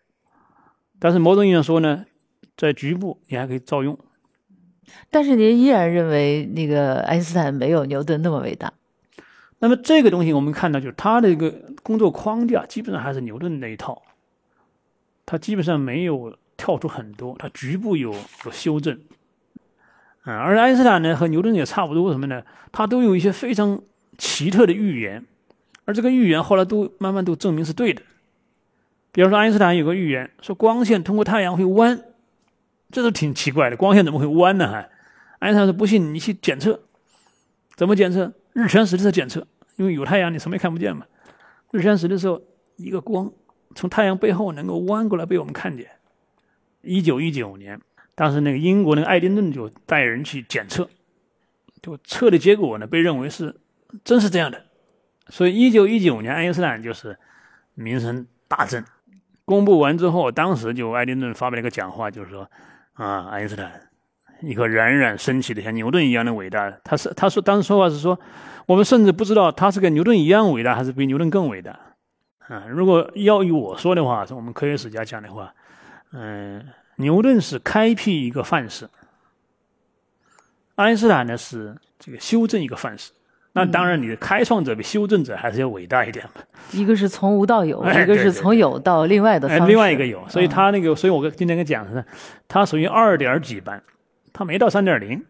[0.99, 2.07] 但是某种意义上说呢，
[2.57, 3.99] 在局部你还可以照用。
[5.11, 8.73] 但是您依然认为那个爱因斯坦没有牛顿那么伟大。
[9.59, 11.51] 那么这个东西我们看到，就是他的一个
[11.83, 14.03] 工作框架基本上还是牛顿那一套，
[15.27, 18.15] 他基本上没有跳出很多，他局部有
[18.45, 18.99] 有修正。
[20.29, 22.45] 嗯，而爱因斯坦呢和牛顿也差不多，什么呢？
[22.71, 23.81] 他都有一些非常
[24.19, 25.25] 奇特的预言，
[25.87, 28.03] 而这个预言后来都慢慢都证明是对的。
[29.11, 32.03] 比方说，爱因斯坦有个预言说光线通过太阳会弯，
[32.91, 34.69] 这都挺奇怪的，光线怎么会弯呢？
[34.69, 34.91] 还，
[35.39, 36.79] 爱因斯坦说不信你去检测，
[37.75, 38.35] 怎么检测？
[38.53, 41.07] 日全食的时候检测，因为有太阳你什么也看不见嘛。
[41.71, 42.43] 日全食的时候，
[42.77, 43.33] 一个光
[43.75, 45.87] 从太阳背后能够弯过来被我们看见。
[46.83, 47.81] 一九一九年，
[48.19, 50.91] 当时那个英国那个爱丁顿就带人去检测，
[51.81, 53.55] 就测的结果呢被认为是
[54.03, 54.61] 真是这样的。
[55.29, 57.17] 所以一九一九年，爱因斯坦就是
[57.75, 58.85] 名声大振。
[59.45, 62.51] 公布完之后，当时就爱丁顿发表了一个讲话，就是说
[62.95, 63.89] 啊，爱因斯坦。
[64.41, 68.19] 一个冉冉升起的像牛顿一样的伟大，他是他说当时说话是说，
[68.67, 71.79] 我们甚至不知道他是跟牛顿一样伟大，还是比牛顿更伟大。
[72.49, 75.55] 啊，如果要以我说的话，是我们科学史家讲的话，
[76.13, 76.65] 嗯，
[76.99, 78.89] 牛顿是开辟一个范式，
[80.77, 83.13] 爱因斯坦呢是这个修正一个范式。
[83.53, 86.43] 那当然，你的开创者比修正者还是要伟大一点嘛。
[86.71, 92.05] 一个是从无到有，哎一个是从有到另外的方哎，另外一个有，所以嗯他那个，所以我今天跟讲的是，
[92.47, 93.83] 他属于二点几班，
[94.33, 95.25] 他没到三点零，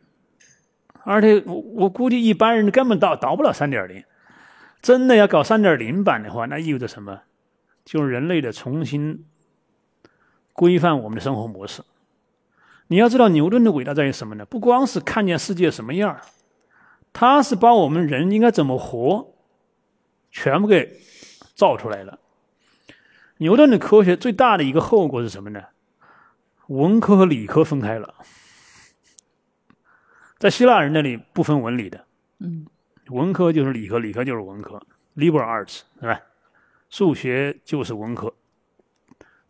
[1.04, 4.04] 而且我我估计一般人根本到到不了三点零。
[4.82, 7.20] 真的要搞三点零版的话，那意味着什么？
[7.84, 9.24] 就是人类的重新
[10.58, 11.84] 规范我们的生活模式。
[12.88, 14.44] 你要知道，牛顿的伟大在于什么呢？
[14.44, 16.18] 不光是看见世界什么样，
[17.12, 19.34] 他是把我们人应该怎么活，
[20.32, 20.98] 全部给
[21.54, 22.18] 造出来了。
[23.36, 25.62] 牛顿的科学最大的一个后果是什么呢？
[26.66, 28.16] 文科和理科分开了。
[30.38, 32.04] 在希腊人那里不分文理的，
[32.40, 32.66] 嗯，
[33.10, 34.82] 文科就是理科，理科就是文科
[35.14, 36.20] ，liberal arts 是吧？
[36.90, 38.34] 数学就是文科，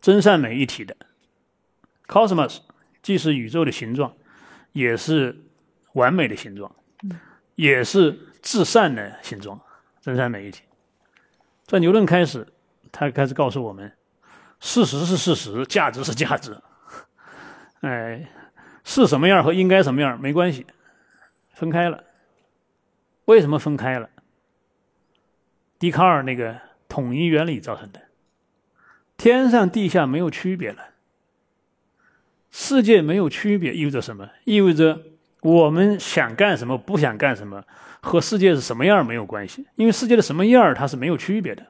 [0.01, 0.95] 真善美一体的
[2.07, 2.59] ，cosmos
[3.01, 4.15] 既是宇宙的形状，
[4.71, 5.37] 也是
[5.93, 6.73] 完美的形状，
[7.55, 9.59] 也是至善的形状，
[10.01, 10.63] 真善美一体。
[11.65, 12.47] 在牛顿开始，
[12.91, 13.91] 他开始告诉我们，
[14.59, 16.57] 事实是事实，价值是价值。
[17.81, 18.29] 哎，
[18.83, 20.65] 是什么样和应该什么样没关系，
[21.53, 22.03] 分开了。
[23.25, 24.09] 为什么分开了？
[25.77, 28.08] 笛卡尔那个统一原理造成的。
[29.19, 30.91] 天上地下没有区别了，
[32.49, 34.29] 世界没有区别，意味着什么？
[34.45, 35.01] 意味着
[35.41, 37.65] 我们想干什么，不想干什么，
[37.99, 41.67] 和世界是什么样没有关系，因为世界的什么样它是没有区别的。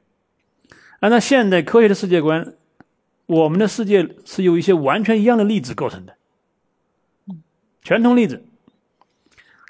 [1.00, 2.54] 按照现代科学的世界观，
[3.26, 6.16] 我们的世界是由一些完全一样的粒子构成的，
[7.82, 8.46] 全通粒子。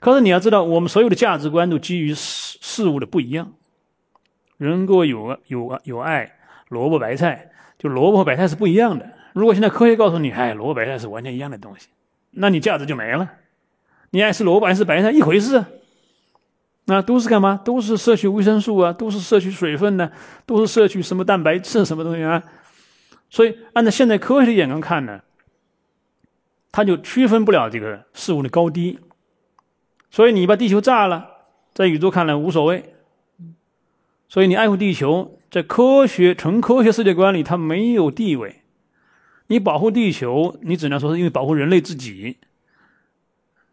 [0.01, 3.53] 可是你要知道，我们所有的价值观都基于事事物的不一样。
[4.57, 7.48] 人各有有有爱，萝卜白菜。
[7.79, 9.09] 就萝卜和白菜是不一样的。
[9.33, 11.87] 如果现在科学告诉你，哎，萝卜白菜是完全一样的东西，
[12.31, 13.27] 那你价值就没了。
[14.11, 15.65] 你爱吃萝卜还是白菜一回事。
[16.85, 17.61] 那都是干嘛？
[17.63, 20.11] 都是摄取维生素啊，都是摄取水分呢，
[20.47, 22.43] 都是摄取什么蛋白质什么东西啊。
[23.29, 25.21] 所以按照现在科学的眼光看呢，
[26.71, 28.99] 它就区分不了这个事物的高低。
[30.09, 31.27] 所以你把地球炸了，
[31.73, 32.95] 在宇宙看来无所谓。
[34.29, 35.35] 所以你爱护地球。
[35.51, 38.61] 在科学纯科学世界观里，它没有地位。
[39.47, 42.37] 你保护地球，你只能说是因为保护人类自己。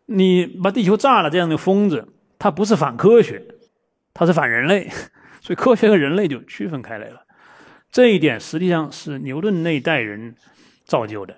[0.07, 3.45] 你把地球炸了，这样的疯子，他不是反科学，
[4.15, 4.89] 他是反人类。
[5.43, 7.25] 所以科学和人类就区分开来了。
[7.93, 10.35] 这一点实际上是牛顿那一代人
[10.87, 11.37] 造就的。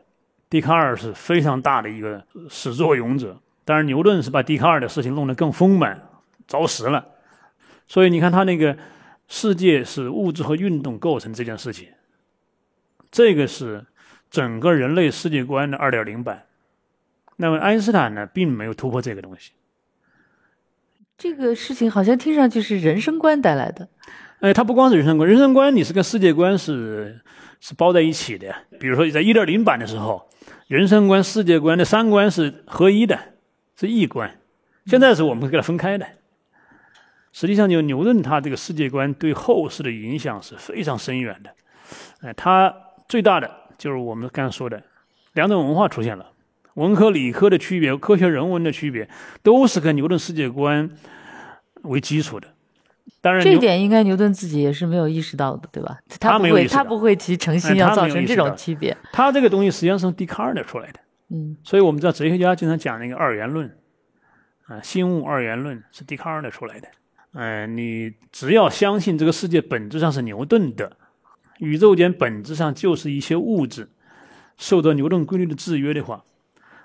[0.49, 6.09] 笛卡尔是非常大的一个始作俑者，当然牛顿是把笛卡尔的事情弄得更丰满，
[6.47, 7.05] 着实了。
[7.89, 8.79] 所以你看他那个。
[9.29, 11.89] 世界是物质和运动构成这件事情，
[13.11, 13.87] 这个是
[14.31, 16.47] 整个人类世界观的二点零版。
[17.37, 19.53] 那么爱因斯坦呢，并没有突破这个东西。
[21.17, 23.89] 这个事情好像听上去是人生观带来的。
[24.41, 27.21] 哎，它不光是人生观，人生观你是跟世界观是
[27.61, 28.55] 是包在一起的。
[28.81, 30.29] 比如说在一点零版的时候，
[30.69, 33.19] 人生观、世界观的三观是合一的，
[33.77, 34.39] 是一观。
[34.87, 36.07] 现在是我们给它分开的。
[37.39, 41.51] 实际上，就牛顿他这个世界观对后世的影响是非常深远的。
[42.21, 42.75] 哎，他
[43.09, 44.83] 最大的就是我们刚才说的
[45.35, 46.33] 两种文化出现了，
[46.75, 49.09] 文科理科的区别，科学人文的区别，
[49.41, 50.91] 都是跟牛顿世界观
[51.85, 52.49] 为基础的。
[53.21, 55.97] 当然，这一点应该牛顿自己也是没有意识到的，对吧？
[56.19, 58.97] 他不会，他不会提诚心要造成这种区别。
[59.13, 60.99] 他这个东西实际上是从笛卡尔那出来的。
[61.29, 63.73] 嗯，所以我们知道哲学家经常讲那个二元论，
[64.67, 66.89] 啊，心物二元论是笛卡尔那出来的。
[67.33, 70.97] 嗯，你只要相信这个世界本质上是牛顿的，
[71.59, 73.91] 宇宙间本质上就是一些物质，
[74.57, 76.25] 受到牛顿规律的制约的话，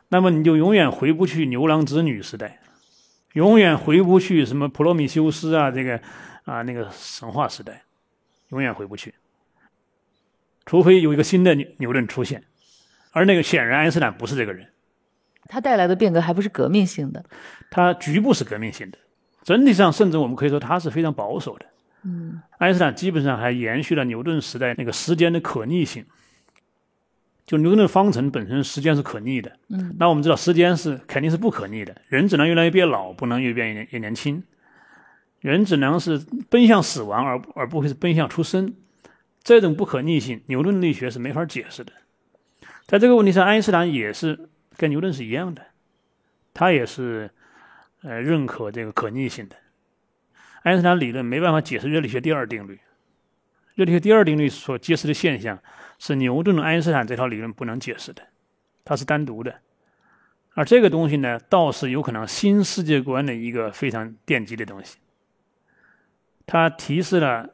[0.09, 2.59] 那么你就永远回不去牛郎织女时代，
[3.33, 5.99] 永远回不去什么普罗米修斯啊，这个
[6.43, 7.83] 啊那个神话时代，
[8.49, 9.15] 永远回不去。
[10.65, 12.43] 除非有一个新的牛牛顿出现，
[13.11, 14.67] 而那个显然爱因斯坦不是这个人，
[15.47, 17.25] 他带来的变革还不是革命性的，
[17.71, 18.97] 他局部是革命性的。
[19.43, 21.65] 整体上，甚至我们可以说它是非常保守的。
[22.03, 26.05] 嗯，爱因斯坦基本上还延续了牛顿时代那个时间的可逆性。
[27.45, 29.51] 就牛顿方程本身时间是可逆的。
[29.67, 34.41] 嗯，那我们知道时间是肯定是不可逆的，人只能越来越变老，不能越变越越年轻。
[35.41, 38.73] 人只能是奔向死亡，而而不会是奔向出生。
[39.43, 41.91] 这种不可逆性，牛顿力学是没法解释的。
[42.85, 45.61] 在这个问题上，爱因斯坦也是跟牛顿是一样的，
[46.53, 47.29] 他也是。
[48.03, 49.55] 呃，认可这个可逆性的，
[50.63, 52.79] 爱因斯坦理论没办法解释热力学第二定律。
[53.75, 55.57] 热力学第二定律所揭示的现象
[55.97, 58.21] 是牛顿的、爱因斯坦这套理论不能解释的，
[58.83, 59.61] 它是单独的。
[60.53, 64.97] 而这个东西呢，倒是有可能新世界观的一个非常奠基的东西。
[66.45, 67.49] 它提示了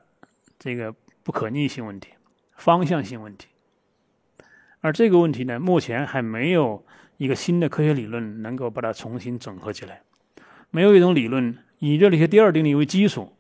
[0.58, 0.94] 这个
[1.24, 2.10] 不可逆性问题、
[2.58, 3.48] 方向性问题。
[4.82, 6.84] 而这个问题呢，目前还没有
[7.18, 10.02] 一个新的科学理论能够把它重新整合起来。
[10.72, 13.34] 没有一种理论以热力学第二定律为基础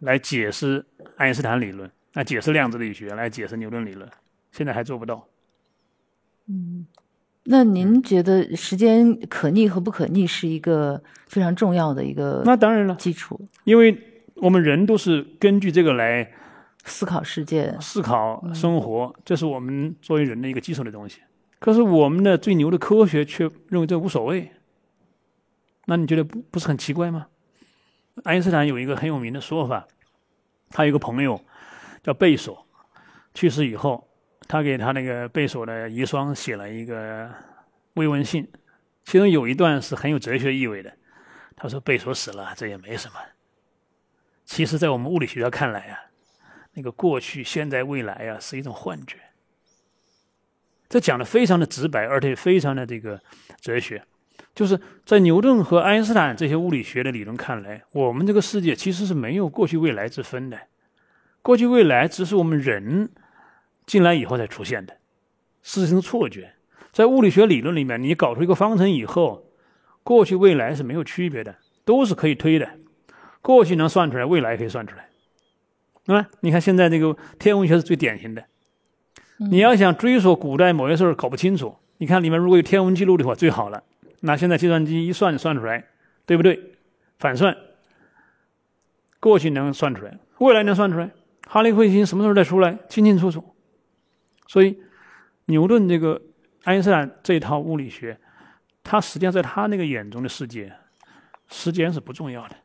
[0.00, 0.84] 来解释
[1.16, 4.08] 爱因斯坦理论，来解释量子力学，来解释牛顿理论，
[4.52, 5.26] 现在还做不到。
[6.46, 6.86] 嗯，
[7.44, 13.96] 那您觉得时间可逆和不可逆是一个非常重要的一个那当然了基础，因为
[14.36, 16.32] 我们人都是根据这个来
[16.84, 21.20] 思考世界、思考生活，这是我们作为人的一个基础的东西。
[21.58, 24.50] 可是我们的最牛的科学却认为这无所谓。
[25.86, 27.28] 那你觉得不不是很奇怪吗？
[28.24, 29.86] 爱因斯坦有一个很有名的说法，
[30.68, 31.42] 他有个朋友
[32.02, 32.66] 叫贝索，
[33.34, 34.08] 去世以后，
[34.48, 37.30] 他给他那个贝索的遗孀写了一个
[37.94, 38.50] 慰问信，
[39.04, 40.92] 其中有一段是很有哲学意味的。
[41.56, 43.14] 他说：“贝索死了，这也没什么。
[44.46, 45.98] 其实，在我们物理学家看来啊，
[46.72, 49.18] 那个过去、现在、未来啊，是一种幻觉。
[50.88, 53.20] 这讲的非常的直白，而且非常的这个
[53.60, 54.02] 哲学。
[54.60, 60.58] 就是在牛顿和爱因斯坦这些物理学的理论看来，我们这个世界其实是没有过去未来之分的，
[61.40, 63.08] 过去未来只是我们人
[63.86, 64.98] 进来以后才出现的，
[65.62, 66.52] 是一种错觉。
[66.92, 69.46] 在物理学理论里面，你搞出一个方程以后，
[70.02, 71.56] 过去未来是没有区别的，
[71.86, 72.68] 都是可以推的。
[73.40, 75.08] 过去能算出来，未来可以算出来，
[76.04, 76.28] 对吧？
[76.40, 78.44] 你看现在这个天文学是最典型的。
[79.38, 83.84] 你要想追溯古代某些事儿搞不清楚，你看里面如果有天文记录的话，最好了。
[84.20, 85.84] 那现在计算机一算就算出来，
[86.26, 86.74] 对不对？
[87.18, 87.56] 反算，
[89.18, 91.10] 过去能算出来，未来能算出来。
[91.46, 93.44] 哈利彗星什么时候再出来，清清楚楚。
[94.46, 94.78] 所以，
[95.46, 96.20] 牛顿这个
[96.64, 98.18] 爱因斯坦这一套物理学，
[98.82, 100.72] 他实际上在他那个眼中的世界，
[101.48, 102.56] 时间是不重要的。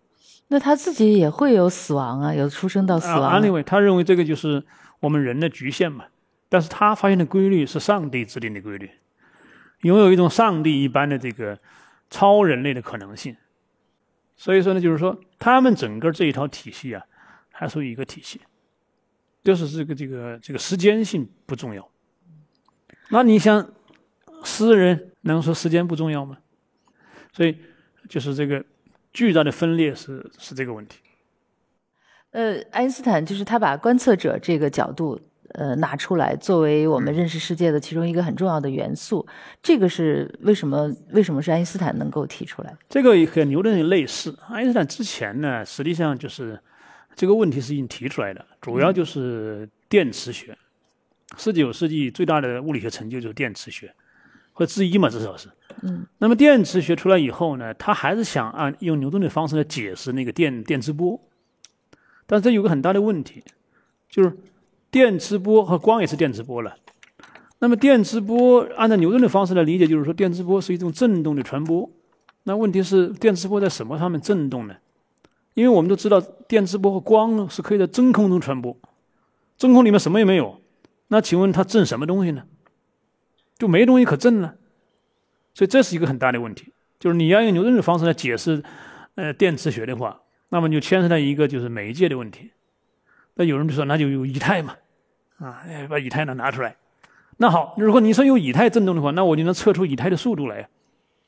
[0.50, 3.24] 那他自己也会有死亡啊，有出生到死亡。
[3.24, 4.64] 安利伟他认为这个就是
[5.00, 6.06] 我们人的局限嘛，
[6.48, 8.90] 但是他发现的规律是上帝制定的规律。
[9.82, 11.60] 拥有一种上帝一般的这个
[12.10, 13.36] 超人类的可能性，
[14.36, 17.04] 所以说呢，就是说他们整个这一套体系啊，
[17.52, 18.42] 还属于一个体系，
[19.44, 21.88] 就是这个这个这个时间性不重要。
[23.10, 23.72] 那你想，
[24.44, 26.38] 诗人能说时间不重要吗？
[27.32, 27.58] 所以
[28.10, 28.66] 就是这个
[29.14, 31.00] 巨大的分裂是是这个问题。
[32.32, 35.22] 呃，爱因斯坦就是他把观测者这个角度。
[35.58, 39.26] 呃，拿出来作为我们认识世界的其中一个很重要的元素，
[39.64, 40.94] 这个是为什么？
[41.12, 42.76] 为什么是爱因斯坦能够提出来？
[42.90, 44.38] 这个和牛顿类似。
[44.50, 46.60] 爱因斯坦之前呢，实际上就是
[47.16, 50.58] 这个问题是已经提出来的，主要就是电磁学。
[51.38, 53.94] 十九世纪最大的物理学成就就是电磁学，
[54.54, 55.50] 或之一嘛，至少是。
[55.82, 56.06] 嗯。
[56.18, 61.20] 那么电磁学出来以后呢，他还是想按用牛顿的方式来解释那个电电磁波，
[62.26, 63.44] 但是这有个很大的问题，
[64.10, 64.38] 就是。
[64.96, 66.78] 电磁波和光也是电磁波了，
[67.60, 71.92] 那么电磁波按照牛顿的方式来理解，就是说电磁波是一种振动的传播。
[72.44, 74.78] 那问题是电磁波在什么上面振动呢？
[75.54, 78.74] 因为我们都知道电磁波和光是可以在真空中传播，
[79.58, 80.62] 真空里面什么也没有，
[81.10, 82.44] 那请问它振什么东西呢？
[83.58, 84.56] 就没东西可振了。
[85.54, 88.64] 所以这是一个很大的问题，就是你要用牛顿的方式来解释
[89.16, 90.22] 呃电磁学的话，
[90.52, 92.52] 那么就牵涉到一个就是媒介的问题。
[93.34, 94.78] 那有人就说那就有以太嘛。
[95.38, 96.78] 啊，把以太呢拿出来，
[97.38, 100.70] 那好，如果你说有以太振动的话，那我就能测出以太的速度来，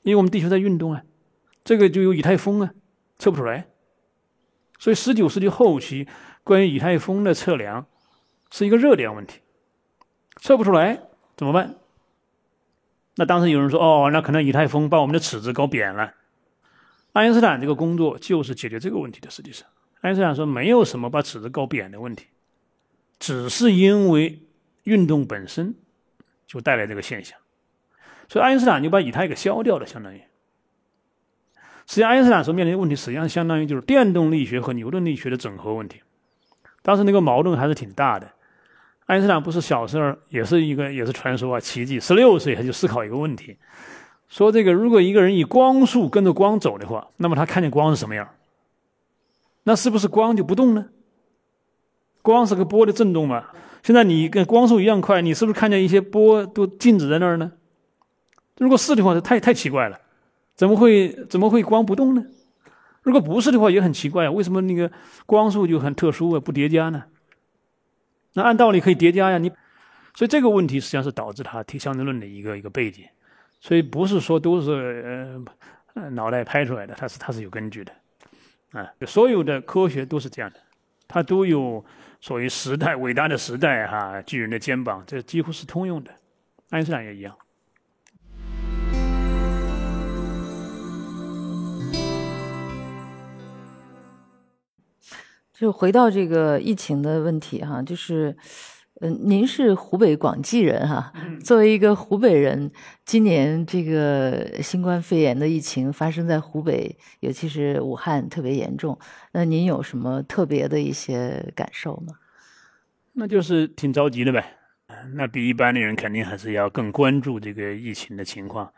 [0.03, 1.03] 因为我们地球在运动啊，
[1.64, 2.72] 这个就有以太风啊，
[3.20, 3.68] 测不出来。
[4.80, 6.08] 所以十九世纪后期
[6.43, 7.86] 关于以太风的测量
[8.51, 9.41] 是一个热点问题，
[10.38, 10.99] 测不出来
[11.36, 11.76] 怎么办？
[13.16, 16.14] 那当时有人说，哦，那可能以太风把我们的尺子搞扁了。
[17.14, 19.30] 爱因斯坦这个工作就是解决这个问题的。
[19.32, 19.68] 实际上，
[20.01, 22.28] 爱因斯坦说没有什么把尺子搞扁的问题。
[23.20, 24.39] 只是因为
[24.84, 25.76] 运动本身
[26.45, 27.38] 就带来这个现象，
[28.30, 30.22] 所以爱因斯坦就把以太给消掉了，相当于。
[31.88, 36.01] 实际上，爱因斯坦所面临的问题，实际上相当于就是电动力学和牛顿力学的整合问题。
[36.82, 38.30] 当时那个矛盾还是挺大的。
[39.05, 43.57] 爱因斯坦不是小时候也是一个也是传说啊奇迹，十六岁他就思考一个问题，
[44.28, 48.30] 说这个如果一个人以光速跟着光走的话，那么他看见光是什么样？
[49.63, 50.88] 那是不是光就不动呢？
[52.28, 53.45] 光是个波的振动嘛？
[53.84, 57.53] 现在你跟光速一样快，你是不是看见一些波都静止在那儿呢？
[58.57, 59.97] 如果是的话，太太奇怪了，
[60.53, 62.25] 怎么会怎么会光不动呢？
[63.01, 64.91] 如果不是的话，也很奇怪，为什么那个
[65.25, 67.05] 光速就很特殊啊，不叠加呢？
[68.34, 69.49] 那按道理可以叠加呀，你
[70.13, 73.05] 所以这个问题实际上是导致他提相对论的一个一个背景，
[73.61, 75.49] 所以不是说都是
[75.93, 77.93] 呃脑袋拍出来的，它是它是有根据的
[78.73, 80.57] 啊，所有的科学都是这样的，
[81.07, 81.86] 它都有。
[82.20, 86.11] 所谓时代伟大的时代，哈，巨人的肩膀，这几乎是通用的。
[86.70, 87.36] 爱因斯坦也一样。
[95.53, 98.36] 就回到这个疫情的问题，哈，就是。
[99.00, 101.14] 嗯，您是湖北广济人哈。
[101.45, 102.72] 作为一个湖北人，
[103.06, 108.98] 今年这个新冠肺炎的疫情发生在湖北，尤其是武汉特别严重。
[109.34, 112.16] 那您有什么特别的一些感受吗？
[113.14, 114.54] 那就是挺着急的呗。
[115.14, 118.72] 那比一般的人肯定还是要更关注这个疫情的情况，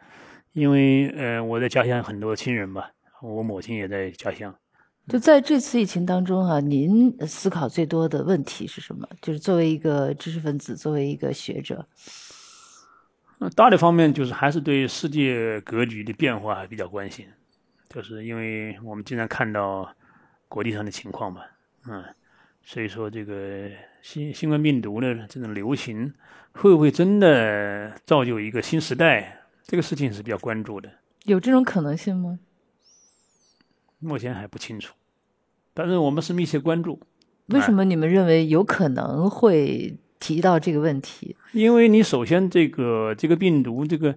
[0.53, 2.91] 因为呃，我在家乡很多亲人吧，
[3.21, 4.53] 我母亲也在家乡。
[5.09, 9.09] 就在这次疫情当中啊，您思考最多的问题是什么？
[9.21, 11.83] 就是作为一个知识分子，作为一个学者，
[13.55, 17.25] 大的方面就是还是对世界格局的变化还比较关心，
[17.89, 19.89] 就是因为我们经常看到
[20.47, 21.41] 国际上的情况嘛，
[21.87, 22.03] 嗯，
[22.63, 23.67] 所以说，这个
[24.03, 26.13] 新新冠病毒的这种流行，
[26.51, 29.41] 会不会真的造就一个新时代？
[29.63, 30.89] 这个事情是比较关注的。
[31.25, 32.39] 有这种可能性吗？
[33.99, 34.95] 目前还不清楚，
[35.73, 36.99] 但是我们是密切关注。
[37.47, 41.35] 为什么你们认为有可能会提到这个问题？
[41.51, 44.15] 因为你首先这个这个病毒，这个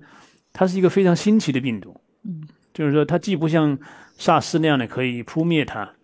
[0.53, 3.79] 它是一个非常新奇的病毒，嗯，就是说它既不像
[4.19, 5.95] 萨斯那样的可以扑灭它，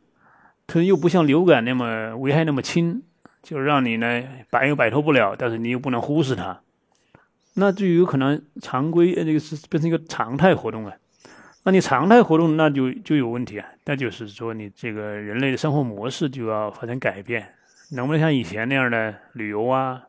[0.67, 3.03] 它又不像流感那么危害那么轻，
[3.43, 6.63] 就让你呢摆又摆脱不了，但是你又不能忽视它，
[7.55, 10.97] 那就有可能常规呃这个是变成一个常态活动了。
[11.69, 17.47] 那你常态活动那就就有问题啊，那就是说你这个人类的生活模式就要发生改变，
[17.91, 20.05] 能不能像以前那样的旅游啊、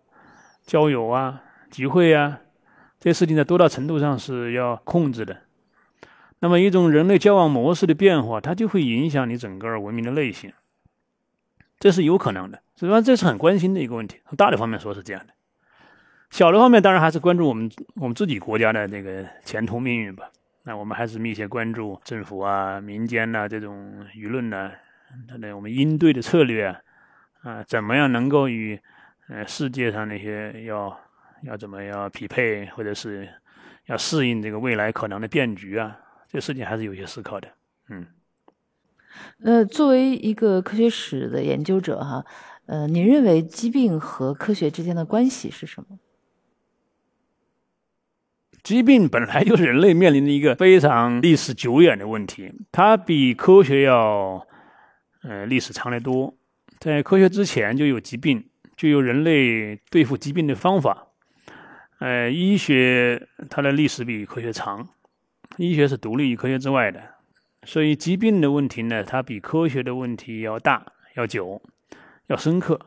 [0.66, 2.39] 交友啊、集会啊
[2.97, 5.36] 这些事情在多大程度上是要控制的？
[6.39, 10.53] 那么一种人类交往模式的变化，它就会影响你整个文明的类型，
[11.78, 12.62] 这是有可能的。
[12.78, 14.22] 所以说这是很关心的一个问题。
[14.30, 15.34] 从大的方面说是这样的，
[16.30, 20.32] 小的方面当然还是关注我们我们自己国家的这个前途命运吧。
[20.70, 24.72] 那我们还是密切关注政府啊、民间呐这种舆论呐，
[25.28, 26.82] 它的我们应对的策略啊，
[27.41, 28.80] 啊，怎么样能够与
[29.30, 30.95] 呃世界上那些要
[31.41, 33.28] 要怎么样匹配，或者是
[33.88, 37.47] 要适应这个未来可能的变局啊，这事情还是有些思考的。
[37.89, 38.05] 嗯，
[39.43, 42.24] 呃，作为一个科学史的研究者哈，
[42.67, 45.97] 呃，您认为疾病和科学之间的关系是什么？
[48.70, 54.45] 疾病本来就是人类面临的一个非常历史久远的问题，它比科学要，
[55.24, 56.38] 呃，历史长得多。
[56.78, 58.45] 在科学之前就有疾病，
[58.78, 61.07] 就有人类对付疾病的方法。
[61.97, 64.88] 呃，医学它的历史比科学长，
[65.57, 67.01] 医学是独立于科学之外的，
[67.63, 71.59] 所以疾病的问题呢，它比科学的问题要大、要久、
[72.28, 72.80] 要深刻。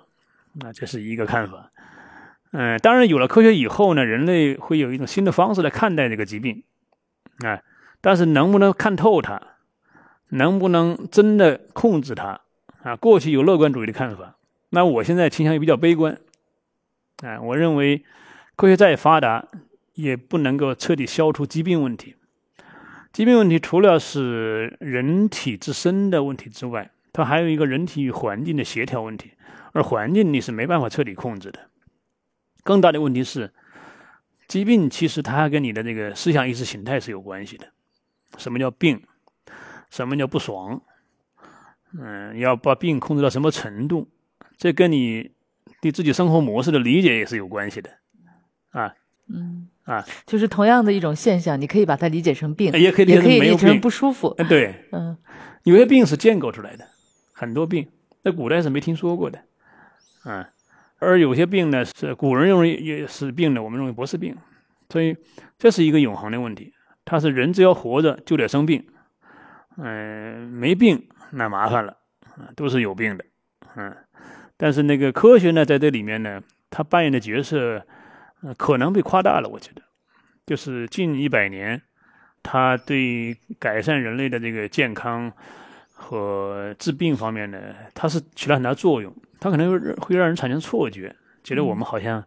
[0.52, 1.71] 那这是一个看法。
[2.53, 6.62] 嗯，当然有了科学以后呢，人类会有一种新的方式来看待这个疾病，
[7.38, 7.61] 啊，
[8.03, 9.40] 但是能不能看透它，
[10.28, 12.42] 能不能真的控制它，
[12.82, 14.36] 啊，过去有乐观主义的看法，
[14.68, 16.18] 那我现在倾向于比较悲观，
[17.22, 18.05] 啊，我认为
[18.55, 19.48] 科学再发达，
[19.94, 22.16] 也不能够彻底消除疾病问题。
[23.14, 29.32] 疾病问题除了是人体自身的问题之外，它还有一个人体与环境的协调问题，
[29.72, 31.61] 而环境你是没办法彻底控制的。
[32.62, 33.52] 更大的问题是，
[34.46, 37.66] 疾病其实它跟你的这个思想意识形态是有关系的。
[38.38, 39.02] 什么叫病？
[39.90, 40.80] 什么叫不爽？
[41.98, 44.08] 嗯，要把病控制到什么程度？
[44.56, 45.32] 这跟你
[45.80, 47.90] 对自己生活模式的理解也是有关系的。
[48.70, 48.94] 啊，
[49.28, 54.34] 嗯，啊，就是同样的一种现象，你可以把它理解成病，也可以理解成不舒服。
[54.38, 55.18] 嗯，对，嗯
[55.64, 56.86] 有些病是建构出来的，
[57.32, 57.88] 很多病
[58.22, 59.38] 在古代是没听说过的。
[60.22, 60.48] 啊。
[61.03, 64.36] 而有些病呢，是古人认为也是病的，我们认为不是病，
[64.88, 65.16] 所以
[65.59, 66.72] 这是一个永恒的问题。
[67.05, 68.86] 他是人只要活着就得生病，
[69.76, 71.96] 嗯、没病那麻烦了，
[72.36, 73.24] 啊，都是有病的，
[73.74, 73.94] 嗯。
[74.57, 76.40] 但是那个科学呢，在这里面呢，
[76.70, 77.84] 它扮演的角色，
[78.57, 79.48] 可能被夸大了。
[79.48, 79.82] 我觉得，
[80.46, 81.82] 就是近一百年，
[82.44, 85.32] 它对改善人类的这个健康
[85.92, 87.59] 和治病方面呢，
[87.92, 89.12] 它是起了很大作用。
[89.43, 92.24] 它可能会会让人产生错觉，觉得我们好像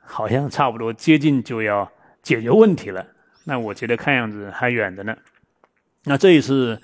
[0.00, 1.88] 好像差不多接近就要
[2.22, 3.06] 解决问题了。
[3.44, 5.16] 那我觉得看样子还远着呢。
[6.06, 6.82] 那这一次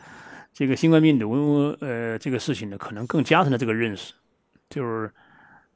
[0.52, 4.14] 这个新冠病毒呃这个事情呢，可能更加深了这个认识，
[4.70, 5.10] 就是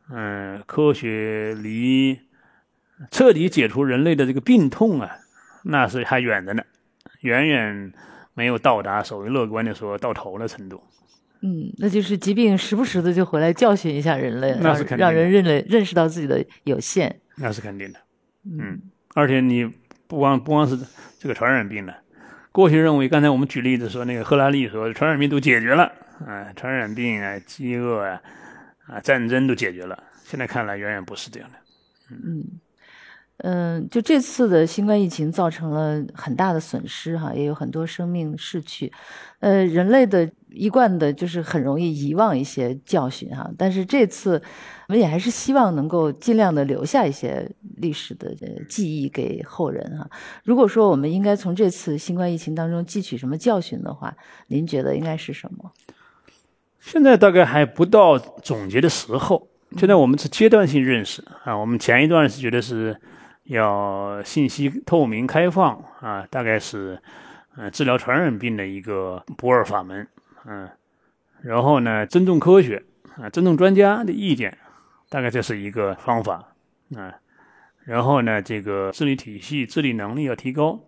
[0.09, 2.17] 嗯、科学离
[3.11, 5.11] 彻底解除人类的这个病痛啊，
[5.65, 6.63] 那是还远着呢，
[7.23, 7.93] 远远
[8.35, 10.81] 没有到达所谓乐观的说到头的程度。
[11.43, 15.05] 嗯，那就是疾病时不时的就回来教训一下人类，让那是肯定的。
[15.05, 17.21] 让人认了认识到自己的有限。
[17.37, 17.99] 那是肯定的，
[18.45, 18.81] 嗯，
[19.15, 19.65] 而且你
[20.07, 20.79] 不光不光是
[21.19, 21.97] 这个传染病了，
[22.53, 25.91] 过去认为刚才我们举例子说那个赫拉利说传染病都解决了，
[26.27, 28.21] 啊，传染病啊、饥饿啊、
[28.87, 31.57] 啊战争都解决了，现在看来远远不是这样的。
[32.11, 32.45] 嗯，
[33.43, 38.93] 嗯就这次的新冠疫情造成了很大的损失哈，也有很多生命逝去。
[39.41, 44.43] 呃，人类的一贯的就是很容易遗忘一些教训哈，但是这次
[44.89, 48.35] 我们也还是希望能够尽量的留下一些历史的
[48.69, 50.09] 记忆给后人哈。
[50.45, 54.15] 如果说我们应该从这次新冠疫情当中汲取什么教训的话，
[54.49, 55.73] 您觉得应该是什么？
[56.79, 61.57] 现在大概还不到总结的时候，现在我们是阶段性认识啊。
[61.57, 62.99] 我们前一段是觉得是
[63.51, 67.01] 要信息透明开放啊，大概是
[67.57, 70.07] 呃治疗传染病的一个不二法门，
[70.47, 70.69] 嗯、
[71.43, 72.83] 然后呢尊重科学
[73.17, 74.57] 啊，尊重专家的意见，
[75.09, 76.55] 大概这是一个方法
[76.97, 77.15] 啊。
[77.85, 80.79] 然后呢，这个治理体系、治理能力要提高。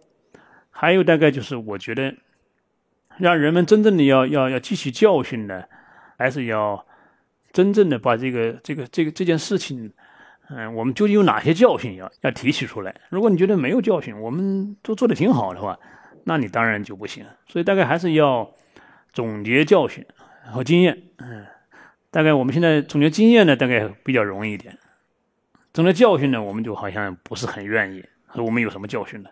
[0.70, 2.14] 还有大概就是，我觉得
[3.16, 5.64] 让人们真正的要要要汲取教训呢，
[6.16, 6.86] 还是要
[7.52, 9.92] 真正的把这个这个这个这件事情，
[10.48, 12.94] 嗯，我们究竟有哪些教训要要提取出来？
[13.08, 15.78] 如果你觉得没有教训，我们都做的挺好的话，
[16.24, 17.24] 那你当然就不行。
[17.46, 18.52] 所以大概还是要
[19.12, 20.04] 总结教训
[20.52, 21.02] 和经验。
[21.18, 21.46] 嗯，
[22.10, 24.76] 大概我们现在总结经验呢，大概比较容易一点。
[25.72, 28.04] 总结教训呢，我们就好像不是很愿意。
[28.34, 29.30] 我们有什么教训呢？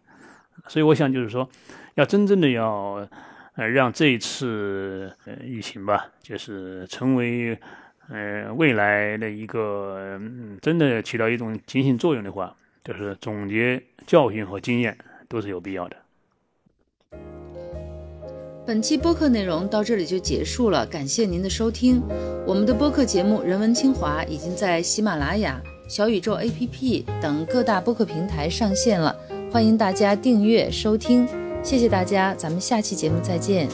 [0.68, 1.48] 所以我想就是说，
[1.94, 3.06] 要真正的要
[3.56, 7.58] 呃让这一次呃疫情吧，就是成为
[8.12, 14.96] 呃未来的一个嗯真的起到一种警醒作用的话，就是总结教训和经验
[15.28, 15.96] 都是有必要的。
[18.66, 22.00] 本期播客内容到这里就结束了，感谢您的收听。
[22.46, 29.16] 我们的播客节目《人文清华》已经在喜马拉雅、小宇宙 APP 等各大播客平台上线了。
[29.50, 31.26] 欢迎大家订阅收听，
[31.64, 33.68] 谢谢大家，咱们下期节目再见。